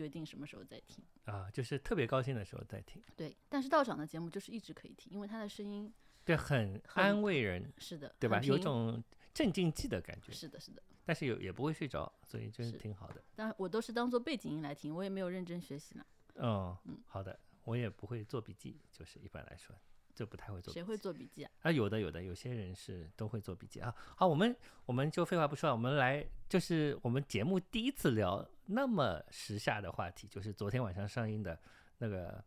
[0.01, 1.05] 决定什么时候再听。
[1.27, 5.93] 啊，就是特别高兴的时候再听，对，但是道长的节目就是一直可以听，因为他的声音
[6.25, 8.41] 对，很很安慰人，是的，对吧？
[8.43, 9.03] 有种
[9.35, 10.83] 镇静剂的感觉，是的，是的。
[11.05, 13.23] 但是有也不会睡着，所以真是是挺好的。
[13.35, 16.07] 但我都是当做背景音来听，我也没有认真学习呢。
[16.37, 19.77] 嗯嗯，好的，我也不会做笔记，就是一般来说，
[20.15, 20.75] 就不太会做笔记。
[20.75, 21.51] 谁会做笔记啊？
[21.63, 23.95] 啊，有的有的，有些人是都会做笔记啊。
[24.17, 24.55] 好，我们
[24.87, 31.59] 我们就废话不说了，我们来就是我们节目第一次聊那么时下的话题，就是昨天晚上上映的
[31.99, 32.45] 那个，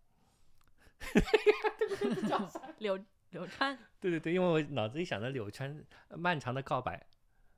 [2.79, 2.99] 柳
[3.31, 7.05] 柳川， 对对对，因为我脑子里想着柳川呃漫长的告白，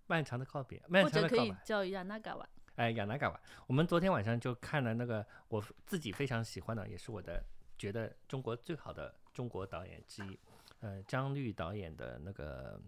[0.08, 1.62] 漫长的告别，漫或者可以长的告白。
[1.66, 2.48] 叫一下那嘎瓦。
[2.76, 7.42] 哎，亚纳嘎瓦，我们昨天晚上就看了那个我自己非常喜欢的，也是我的
[7.78, 10.40] 觉得中国最好的中国导演之一，
[10.80, 12.82] 呃，张律导演的那个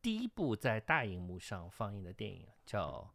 [0.00, 3.02] 第一部在大荧幕上放映的电影叫《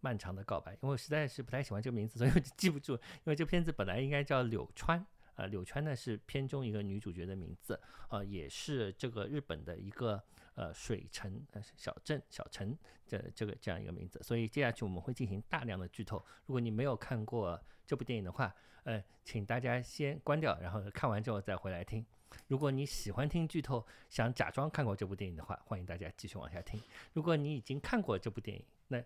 [0.00, 5.04] 漫长的告白》，因为我实在是不太喜欢这个名字，所以我就记不住，因为这片子本来应该叫柳川。
[5.36, 10.22] 呃，柳川呢是片中一个女主角的名字，呃，也是这个日本的一个
[10.54, 16.24] 呃水城呃小镇小城这这个这样一个名字，所以接下去我们会进行大量的剧透。
[16.46, 18.54] 如果你没有看过这部电影的话，
[18.84, 22.04] 呃，请大家先关掉，然后看完之后再回来听。
[22.48, 26.80] 如果你喜欢听剧透，想假装看过这部电影的话，欢迎大家继续往下听。
[27.12, 29.02] 如果你已经看过这部电影，那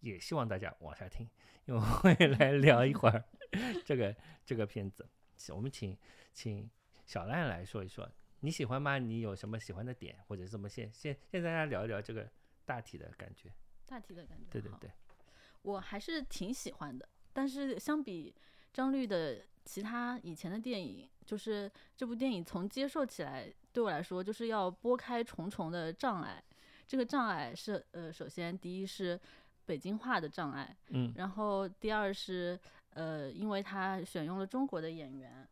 [0.00, 1.28] 也希望大家往下听，
[1.66, 3.24] 因为我会来聊一会儿
[3.84, 4.14] 这个
[4.44, 5.06] 这个片子。
[5.52, 5.96] 我们请
[6.32, 6.70] 请
[7.04, 8.08] 小赖来说一说，
[8.40, 8.98] 你喜欢吗？
[8.98, 12.28] 你有什么喜欢的点，或者怎么先先先大家聊一聊这个
[12.64, 13.50] 大体的感觉？
[13.86, 14.44] 大体的感觉。
[14.50, 14.90] 对对对，
[15.62, 18.34] 我还是挺喜欢的，但是相比
[18.72, 26.42] 张律的其他以前的电影，就是这部电影从接受起来对我来说，就是要拨开重重的障碍。
[26.88, 29.16] 这个障碍是呃，首先第一是
[29.66, 32.58] 北京话的障碍，嗯然后第二是
[32.94, 35.48] 呃，因为他选用了中国的演员。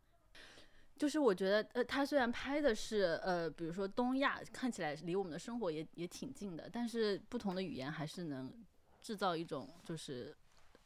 [0.96, 8.52] 就是我觉得，呃，他虽然拍的是，呃，比如说东亚，看起来离我们的生活也也挺近的，但是不同的语言还是能
[9.00, 10.36] 制造一种就是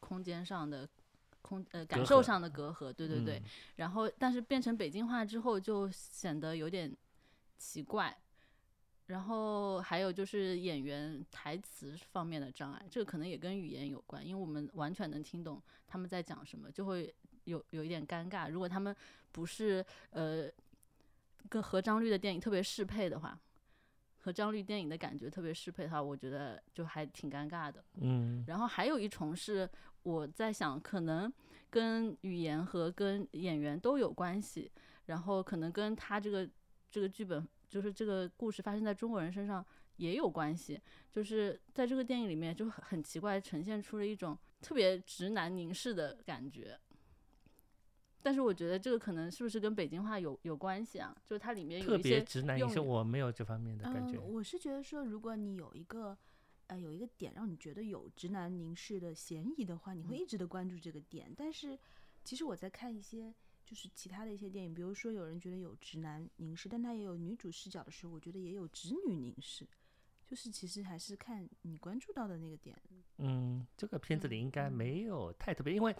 [0.01, 0.87] 空间上的
[1.41, 3.37] 空呃感受上的隔阂，对对对。
[3.37, 3.43] 嗯
[3.77, 6.93] 然后，但是变成北京话之后，就显得有点
[7.57, 8.15] 奇怪。
[9.07, 17.13] 然后还有就是演员台词方面的障碍，这个可能也跟语言有关，因为我们完全能听懂他们在讲什么，就会
[17.43, 18.49] 有有一点尴尬。
[18.49, 18.95] 如果他们
[19.33, 20.49] 不是呃
[21.49, 23.37] 跟和张律的电影特别适配的话，
[24.19, 27.83] 和张律电影的感觉特别适配的话，我觉得就还挺尴尬的。
[27.99, 29.69] 嗯然后还有一重是
[30.03, 31.31] 我在想，可能
[31.69, 34.71] 跟语言和跟演员都有关系，
[35.05, 36.49] 然后可能跟他这个
[36.89, 39.65] 这个剧本，就是这个故事发生在中国人身上
[39.97, 40.79] 也有关系。
[41.11, 46.79] 就是在这个电影里面，就很很奇怪，呈现出了一种特别直男凝视的感觉。
[48.23, 51.15] 但是我觉得这个可能是不是跟北京话有有关系啊？
[51.25, 54.17] 就是它里面有特别一些直男凝视，我没有这方面的感觉。
[54.17, 56.15] 嗯，我是觉得说，如果你有一个
[56.71, 61.29] 呃有一个点让你觉得有直男凝视的嫌疑的话，你会嗯一直的关注这个点。
[61.35, 61.77] 但是
[62.23, 63.33] 其实我在看一些
[63.65, 69.67] 就是其他的一些电影，比如说有人觉得有直男凝视，但他也有女主视角的时候，我觉得也有直女凝视。
[70.25, 72.73] 就是其实还是看你关注到的那个点。
[73.17, 75.93] 嗯，这个片子里应该嗯没有太特别，因为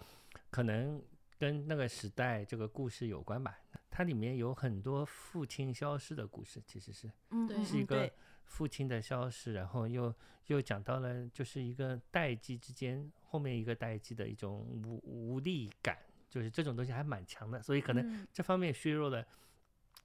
[0.48, 1.02] 可能
[1.38, 3.58] 跟那个时代这个故事有关吧。
[3.90, 8.10] 它里面有很多父亲消失的故事，其实是嗯，对嗯是一个
[8.52, 10.14] 父亲的消失，然后又
[10.48, 15.96] 又讲到了就是一个代际之间后面一个代际的一种无无力感，
[16.28, 19.26] 就是这种东西还蛮强的，所以可能嗯这方面削弱了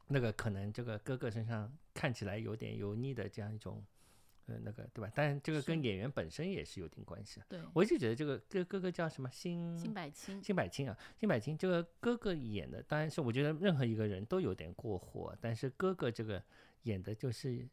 [0.07, 3.83] 那个可能这个哥哥身上看起来有点油腻的这样一种。
[4.49, 5.11] 呃，那个对吧？
[5.13, 7.45] 但这个跟演员本身也是有点关系的。
[7.49, 16.41] 对我一直觉得这个这个哥哥叫什么辛辛柏青，辛柏青啊，辛柏青这个哥哥演的，当然是我觉得任何一个人都有点过火，但是哥哥这个
[16.83, 17.67] 演的就是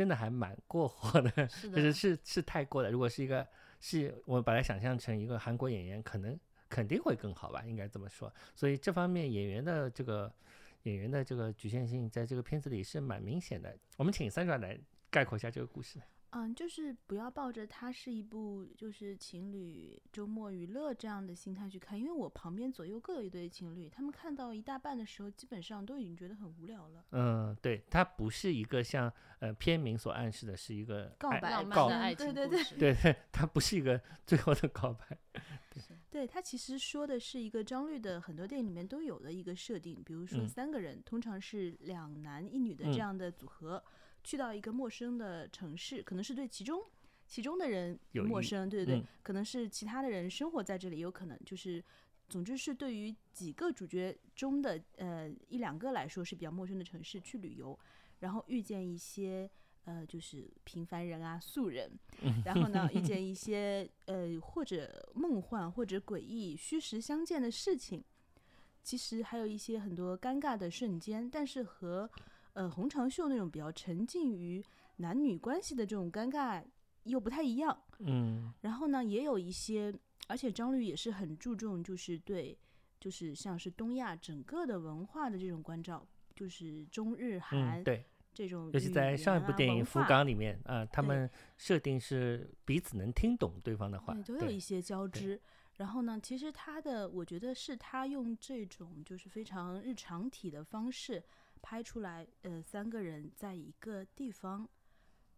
[0.00, 2.90] 真的还蛮过火的， 是的，就是是是太过了。
[2.90, 3.46] 如果是一个
[3.80, 6.40] 是我把它想象成一个韩国演员，可能
[6.70, 8.32] 肯定会更好吧，应该这么说。
[8.54, 10.32] 所以这方面演员的这个
[10.84, 13.76] 演员的这个局限性，在这个片子里是蛮明显的。
[13.98, 16.00] 我们请三爪来概括一下这个故事。
[16.32, 27.04] 嗯，就是不要抱着它是一部就是情侣周末娱乐这样的心态去看，因为我旁边左右各有一对情侣，他们看到一大半的时候，基本上都已经觉得很无聊了。
[27.10, 35.18] 嗯，对，它不是一个像呃片名所暗示的是一个告白浪漫告的爱对对对情故事，对 对，它不是一个最后的告白。
[36.10, 43.82] 对，它其实说的是一个张律的很多电影里面都有的一个设定，比如说嗯三个人，通常是两男一女的这嗯样的组合，
[44.22, 46.82] 去到一个陌生的城市，可能是对其中
[47.26, 47.98] 其中的人
[48.28, 51.82] 陌生，对对对，嗯可能是其他的人生活在这里，有可能就是。
[52.28, 57.76] 总之是对于几个主角中的呃一两个来说是比较陌生的城市去旅游，
[58.20, 59.50] 然后遇见一些
[59.82, 61.90] 呃就是平凡人啊素人，
[62.46, 68.04] 然后呢遇见一些呃或者梦幻或者诡异虚实相间的事情，
[68.84, 72.08] 其实还有一些很多尴尬的瞬间，但是和
[72.54, 74.64] 呃红长袖那种比较沉浸于
[74.96, 76.64] 男女关系的这种尴尬
[77.04, 77.82] 又不太一样。
[78.00, 79.94] 嗯然后呢，也有一些，
[80.28, 82.56] 而且张律也是很注重，就是对，
[82.98, 90.00] 就是像是东亚整个的文化的这种关照，就是中日韩、嗯，对，这种，尤其在上一部电影《福。
[90.08, 91.28] 冈》里面，啊，他们
[91.58, 95.40] 设定是彼此能听懂对方的话对，，都有一些交织。
[95.76, 101.22] 然后呢，其实他的，我觉得是他用这种就是非常日常体的方式
[101.62, 104.68] 拍出来，呃，三个人在一个地方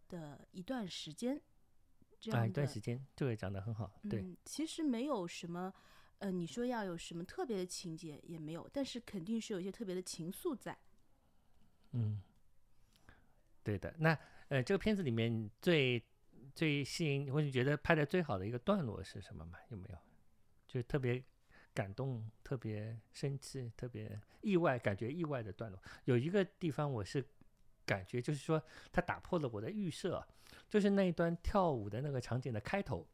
[0.07, 1.41] 的一段时间，
[2.19, 5.73] 这样啊，一段时间，这个讲的很好，对，嗯，其实没有什么，
[6.19, 10.77] 呃，你说要有什么特别的情节也没有，但是肯定是有一些特别的情愫在。
[11.91, 12.21] 嗯，
[13.63, 13.93] 对的。
[13.99, 14.17] 那
[14.47, 16.03] 呃，这个片子里面最
[16.55, 19.57] 最吸引或者觉得拍的最好的一个段落是什么嘛？
[19.69, 19.97] 有没有？
[20.67, 21.23] 就是特别
[21.73, 25.79] 感动、特别生气、特别意外，感觉意外的段落。
[26.05, 27.23] 有一个地方我是
[27.85, 30.25] 感觉就是说，它打破了我的预设，
[30.69, 33.07] 就是那一段跳舞的那个场景的开头。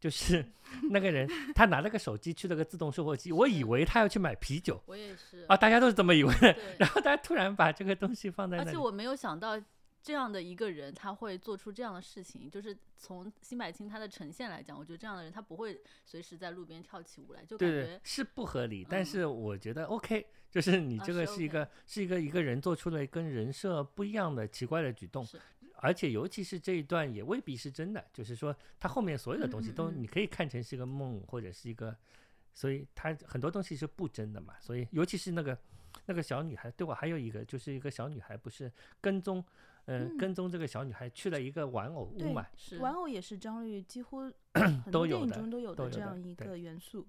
[0.00, 0.44] 就是
[0.90, 9.58] 那个人他拿了个手机去了个自动售货机，我以为他要去买啤酒我也是啊，大家都是这么以为的， 然后他突然把这个东西放在那里，而且我没有想到
[10.04, 12.50] 这样的一个人，他会做出这样的事情。
[12.50, 25.26] 就是从辛柏青他的呈现来讲，我觉得这样的人他不会随时在路边跳起舞来，就感觉是不合理，但嗯是我觉得 OK，就是你啊这个是是一个是一个一个人做出了跟人设不一样的奇怪的举动，
[25.76, 31.96] 而且尤其是这一段也未必是真的，就是说他后面所有的东西都你可以看成是一个梦或者是一个，
[32.52, 35.58] 所以他很多东西是不真的嘛，所以尤其是那个
[36.04, 38.70] 那个小女孩，对我还有一个就是一个小女孩不是
[39.00, 39.42] 跟踪。
[39.86, 44.20] 嗯，嗯跟踪这个小女孩去了一个玩偶屋嘛，是玩偶也是张律几乎
[44.54, 47.06] 很多电影都有的中都有都有的的这样一个元素。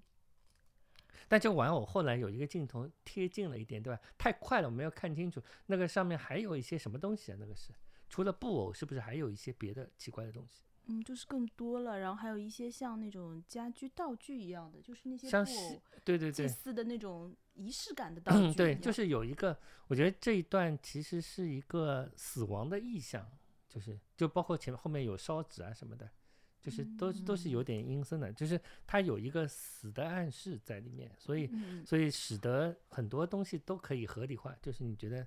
[1.28, 4.00] 但这个玩偶后来有一个镜头贴近了一点，对吧？
[4.16, 5.42] 太快了，我没有看清楚。
[5.66, 7.36] 那个上面还有一些什么东西啊？
[7.40, 7.72] 那个是
[8.08, 10.62] 除了布偶，是不是还有一些别的奇怪的东西？
[10.88, 19.58] 嗯，就是更多了，然后还有一些像那种家居道具一样的，就是那些布偶对对对，祭祀的那种仪式感的道具嗯，对，就是有一个，
[19.88, 23.26] 我觉得这一段其实是一个死亡的意象，
[23.68, 26.08] 就是就包括前面后面有烧纸啊什么的，
[26.62, 35.26] 就是都都是有点阴森的，就是它有一个死的暗示在里面，所以嗯，所以使得很多东西都可以合理化，就是你觉得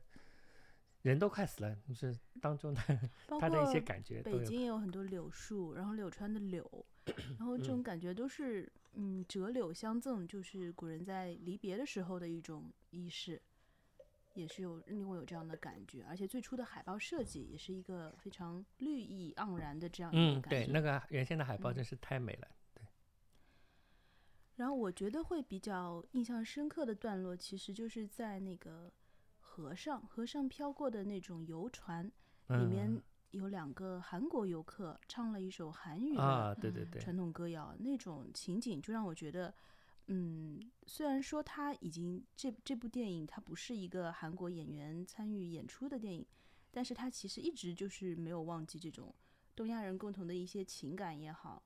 [1.01, 2.81] 人都快死了，就是当中的
[3.27, 4.21] 包 他的一些括感觉。
[4.21, 6.85] 北京也有很多柳树，然后柳川的柳，
[7.39, 13.41] 然后这种感觉都是嗯折柳相赠，就是古人在离别的时候的一种仪式，
[14.33, 16.03] 也是有令我有这样的感觉。
[16.03, 22.47] 而且最初的海报设计也是一个非常绿意盎然的这样一嗯，个感对，那个原先的海报嗯真是太美了。
[24.57, 28.91] 然后我觉得会比较印象深刻的段落，其实就是在那个
[29.59, 32.09] 河上，河上飘过的那种游船，
[32.47, 39.53] 里面嗯有两个韩国游客唱了一首韩语的啊，对对嗯对，传统歌谣，那种情景就让我觉得，
[40.07, 46.25] 嗯，虽然说他已经这这部电影它不是一个韩国演员参与演出的电影，
[46.71, 49.13] 但是他其实一直就是没有忘记这种
[49.55, 51.61] 东亚人共同的一些情感也好，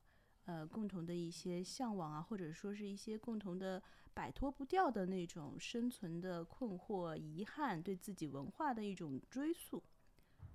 [0.45, 3.82] 呃，共同的一些向往啊，或者说是一些共同的
[4.14, 9.84] 摆脱不掉的那种生存的困惑、遗憾，对自己文化的一种追溯，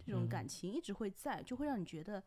[0.07, 2.23] 这种感嗯情一直会在，就会让你觉得，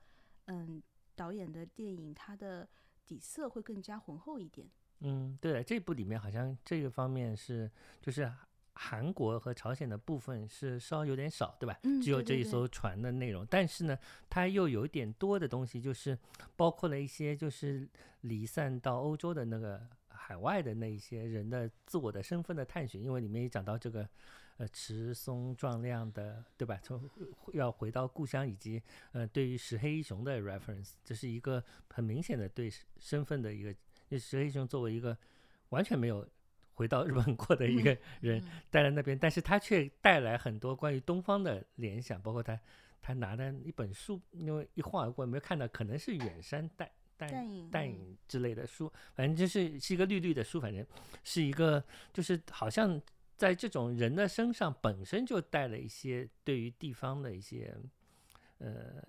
[0.46, 0.82] 嗯，
[1.16, 2.68] 导演的电影它的
[3.08, 4.70] 底色会更加浑厚一点。
[5.00, 8.32] 嗯，对，这部里面好像这个方面是就是
[8.74, 11.80] 韩国和朝鲜的部分是稍微有点少，对吧？
[11.84, 13.98] 嗯只有这一艘船的内容，但是呢，
[14.30, 16.18] 它又有一点多的东西，就是
[16.56, 17.90] 包括了一些就是
[18.22, 19.88] 离散到欧洲的那个
[20.32, 24.08] 海外的那一些人的自我的身份的探寻，因为里面也讲到这个。
[24.58, 26.80] 呃，持松壮亮的，对吧？
[26.84, 27.10] 从
[27.54, 28.80] 要回到故乡，以及
[29.12, 33.74] 呃，对于石黑一雄的 reference，这是一个很明显的对身身份的一个。
[34.08, 35.18] 就石黑一雄作为一个
[35.70, 36.28] 完全没有
[36.76, 42.60] 回到日本过的一个人，嗯待在那边，但是他却带来很多关于东方的联想，包括他
[43.02, 46.88] 他拿的一本书，因为一晃而过没有看到，可能是远山淡
[47.22, 50.84] 淡淡影淡嗯影之类的书，反正就是是一个绿绿的书，反正
[51.24, 53.00] 是一个就是好像
[53.38, 57.78] 在这种人的身上本身就带了一些对于地方的一些
[58.58, 59.04] 呃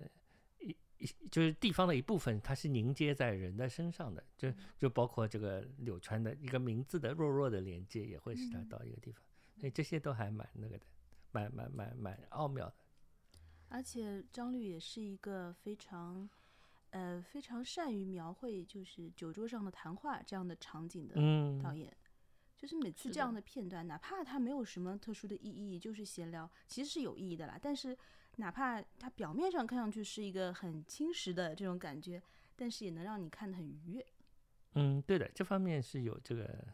[0.59, 9.21] 一一就是地方的一部分，它是凝结在人的身上的，就就包括这个柳川的一个名字的弱弱的连接，也会使它嗯到一个地方，
[9.57, 10.85] 所以这些都还蛮那个的，
[11.31, 12.75] 蛮蛮蛮蛮奥妙的。
[13.69, 16.29] 而且张律也是一个非常，
[16.93, 21.91] 呃，非常善于描绘就是酒桌上的谈话这样的场景的嗯，导演。
[22.55, 27.59] 就是每次这样的片段，哪怕它没有什么特殊的意义，就是闲聊，其实是有意义的啦。
[27.61, 27.97] 但是
[28.37, 32.21] 哪怕它表面上看上去是一个很轻实的这种感觉，
[32.55, 34.05] 但是也能让你看得很愉悦。
[34.75, 36.65] 嗯，对的，这方面是有这个，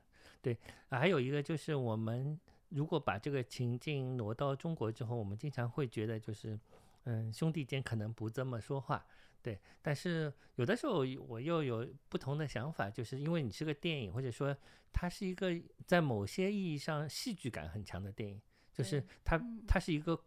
[0.43, 0.55] 对
[0.89, 2.39] 啊，还有一个就是我们
[2.69, 6.59] 如果把这个情境挪到中国之后，我们经常会觉得就是，
[7.05, 9.03] 嗯，兄弟间可能不这么说话，
[9.41, 14.56] 对，但是有的时候我又有不同的想法，就是因为你是个电影，或者说
[14.91, 15.52] 它是一个
[15.86, 18.41] 在某些意义上戏剧感很强的电影，
[18.74, 20.22] 就是它嗯它是一个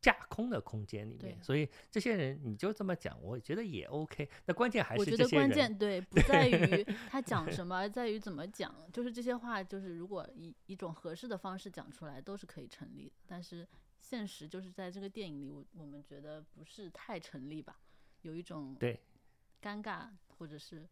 [0.00, 4.26] 架空的空间里面，所以这些人你就这么讲，我觉得也 OK。
[4.46, 5.28] 那关键还是这些人。
[5.28, 8.74] 觉得关键对不在于 他讲什么，而在于怎么讲。
[8.92, 13.16] 就是这些话，就是如果以一种合适的方式讲出来，都是可以成立的。
[13.26, 13.68] 但是
[14.00, 17.78] 现实就是在这个电影里，我我们觉得不是太成立吧，
[18.22, 18.98] 有一种对
[19.62, 20.88] 尴尬或者是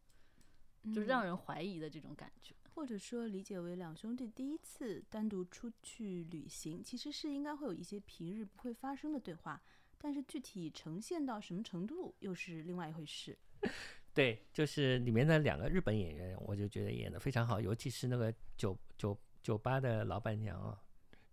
[0.95, 2.55] 就是让嗯人怀疑的这种感觉。
[2.75, 9.61] 或者说理解为两兄弟第一次单独出去旅行，其实是应该会有一些平日不会发生的对话，
[9.99, 13.37] 但是具体呈现到什么程度又是另外一回事。
[14.15, 20.81] 对，就是里面的两个日本演员，我就觉得演的非常好，尤其是那个酒酒酒吧的老板娘啊，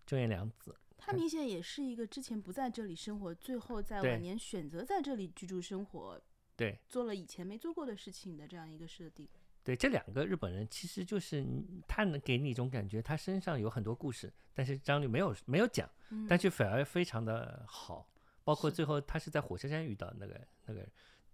[0.06, 0.76] 中野良子。
[0.98, 6.20] 他明显也是一个之前不在这里生活，最后在晚年选择在这里居住生活，
[6.56, 9.28] 对做了以前没做过的事情的这样一个设定。
[9.64, 11.44] 对，这两个日本人其实就是
[11.88, 18.08] 他能给你一种感觉，他身上有很多故事，但是张律没有没有讲，嗯但是反而非常的好。
[18.44, 20.88] 包括最后他是在火车站遇到那个那个，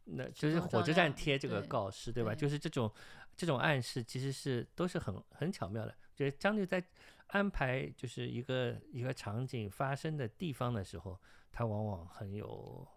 [0.05, 2.33] 那就是火车站贴这个告示，对吧？
[2.33, 2.89] 对就是这种
[3.35, 5.93] 这种暗示，其实是都是很很巧妙的。
[6.15, 6.81] 觉得张律在
[7.31, 11.19] 安排就是一个一个场景发生的地方的时候，
[11.51, 12.87] 他往往很有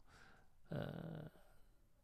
[0.68, 1.30] 呃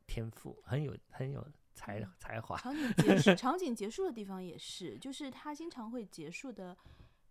[0.06, 2.56] 天赋，很有很有才嗯才华。
[2.56, 6.76] 场景结束， 场景结束的地方也是，就是他经常会结束的，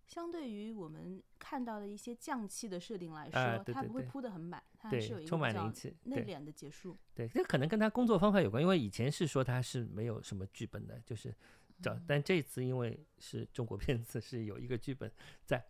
[0.06, 6.98] 相对于我们看到的一些降气的设定来说，它不会啊对对对铺的很满，它还是有一个充满比较灵气内敛的结束。
[7.14, 11.34] 对，这可能跟他工作方法有关，因为以前是说他是没有什么剧本的，就是
[11.82, 15.12] 找，但这次因为是中国片子，是有一个剧本
[15.46, 15.64] 在。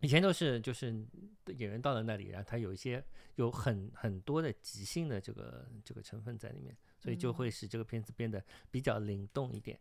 [0.00, 0.88] 以前都是就是
[1.46, 3.02] 演员到了那里，然后他有一些
[3.36, 9.78] 有很很多的即兴的这个这个成分在里面，所以就嗯会使这个片子变得比较灵动一点。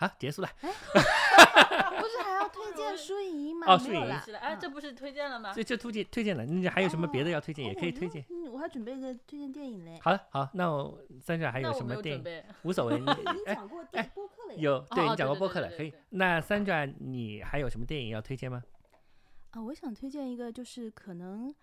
[0.00, 0.48] 好，结束了。
[0.62, 0.72] 哎
[2.00, 3.66] 不是还要推荐舒怡吗？
[3.68, 5.52] 哦舒怡没有啦是的，哎，这嗯不是推荐了吗？
[5.54, 7.66] 这就推荐推荐了，你还有什么别的哦要推荐？
[7.66, 8.24] 也可以推荐。
[8.30, 9.98] 嗯，我还准备一个推荐电影嘞。
[10.02, 12.44] 好了，好，那我三姐还有什么电影？
[12.62, 14.58] 无所谓，你已经 哎讲过播客了呀。
[14.58, 15.92] 有，对哦你讲过播客了，可以。
[16.08, 18.62] 那三转，你还有什么电影要推荐吗？
[19.50, 21.54] 啊，我想推荐一个，就是可能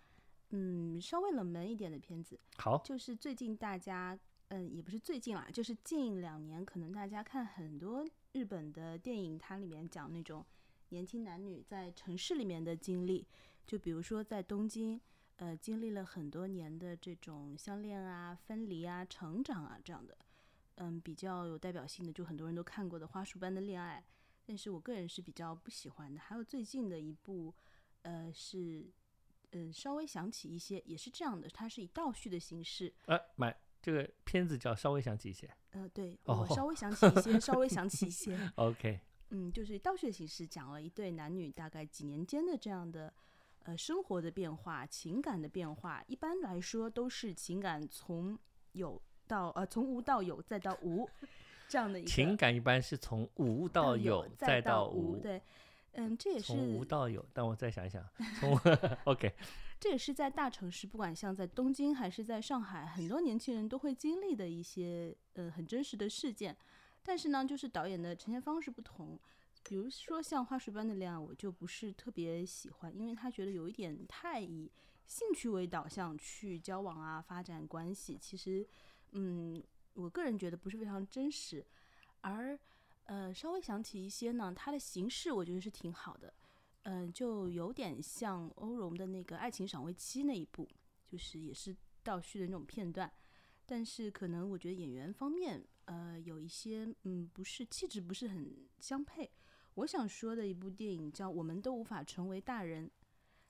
[0.52, 4.18] 嗯稍微冷门一点的片子，好，就是最近大家，
[4.50, 10.46] 嗯，也不是最近啦，就是近两年，可能大家看很多日本的电影，它里面讲那种
[10.90, 13.28] 年轻男女在城市里面的经历，
[13.66, 15.00] 就比如说在东京，
[15.36, 20.18] 呃，经历了很多年的这种相恋啊、分离啊、成长啊这样的，
[20.76, 24.02] 嗯，比较有代表性的，就很多人都看过的《花束般的恋爱》，
[24.46, 26.22] 但是我个人是比较不喜欢的。
[26.22, 27.54] 还有最近的一部，
[28.04, 28.90] 呃，是。
[29.52, 39.00] 嗯，稍微想起一些，也是这样的，它是以倒叙的形式，呃，买这个片子叫稍微想起一些呃，对哦我稍微想起一些，稍微想起一些，， OK，
[39.30, 43.14] 嗯，就是以倒叙的形式讲了一对男女大概几年间的这样的
[43.64, 46.04] 呃生活的变化、情感的变化。
[46.08, 48.38] 一般来说都是情感从
[48.72, 51.08] 有到呃从无到有再到无
[51.68, 55.42] 这样的一个情感一般是从无到有有再到无，无，对，
[55.94, 57.24] 嗯，这也是从无到有。
[57.34, 58.04] 但我再想一想，
[58.40, 58.58] 从
[59.04, 59.34] OK，
[59.80, 66.56] 这也是在大城市，不管像在东京还是在上海，很多年轻人都会经历的一些呃很真实的事件。
[67.04, 69.18] 但是呢，就是导演的呈现方式不同。
[69.64, 74.72] 比如说像《花束般的恋爱》，我就不是特别喜欢，因为他觉得有一点太以
[75.06, 78.18] 兴趣为导向去交往啊、发展关系。
[78.18, 78.66] 其实，
[79.12, 79.62] 嗯，
[79.94, 81.66] 我个人觉得不是非常真实。
[82.22, 82.58] 而
[83.06, 86.34] 呃，稍微想起一些呢，它的形式我觉得是挺好的。
[86.90, 90.66] 嗯，就有点像欧荣的那个《爱情赏味期》那一部，
[91.06, 93.12] 就是也是倒叙的那种片段，
[93.66, 99.30] 但是可能我觉得演员方面，呃，有一些嗯不是气质不是很相配。
[99.74, 102.88] 我想说的一部电影叫《我们都无法成为大人》，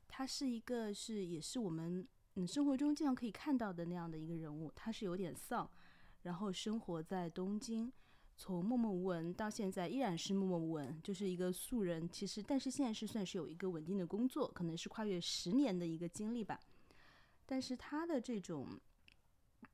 [0.07, 5.69] 它是一个是也是我们嗯生活中经常可以看到的那样的一个人物，他是有点丧，
[6.23, 7.93] 然后生活在东京。
[8.39, 12.07] 从默默无闻到现在依然是默默无闻，就是一个素人。
[12.07, 16.59] 其实，但是现在是算是有一个稳定的工作，可能是跨越十年的一个经历吧。
[17.47, 18.80] 但是他的这种，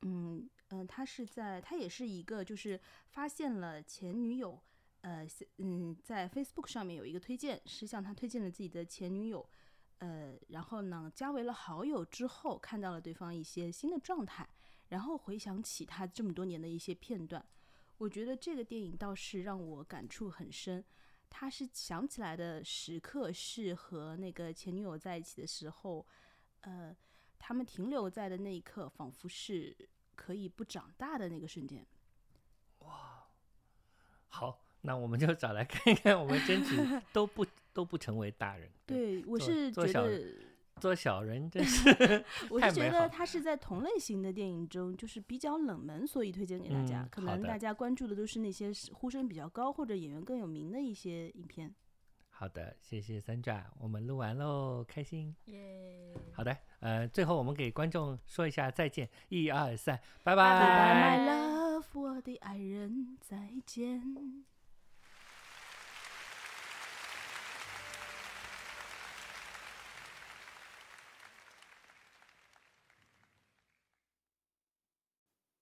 [0.00, 2.80] 嗯嗯、他是在他也是一个就是
[3.10, 4.58] 发现了前女友，
[5.02, 5.26] 呃
[5.58, 9.46] 嗯，在 Facebook 上面有一个推荐，是向他推荐了自己的前女友，
[9.98, 14.48] 呃，然后呢加为了好友之后，看到了对方一些新的状态，
[14.88, 17.44] 然后回想起他这么多年的一些片段。
[17.98, 20.84] 我觉得这个电影倒是让我感触很深。
[21.30, 26.06] 他是想起来的时刻是和那个前女友在一起的时候，
[26.60, 26.94] 呃，
[27.38, 29.76] 他们停留在的那一刻，仿佛是
[30.14, 31.84] 可以不长大的那个瞬间。
[32.80, 33.26] 哇
[34.28, 36.76] 好，那我们就找来看一看，我们争取
[37.12, 40.34] 都不都不成为大人。，对，我是做小觉得，
[40.80, 47.02] 做小人真是 我是觉得它是在同类型的电影中，就是比较冷门，所以推荐给大家。
[47.02, 51.74] 嗯可能大家关注的都是那些呼声比较高或者演员更有名的一些影片。
[52.30, 55.34] 好的，谢谢三爪，我们录完喽，开心。
[55.46, 56.12] 耶！
[56.32, 64.44] 好的，呃，最后我们给观众说一下再见，一二三，拜拜 Goodbye, 拜 my love，我的爱人，再见。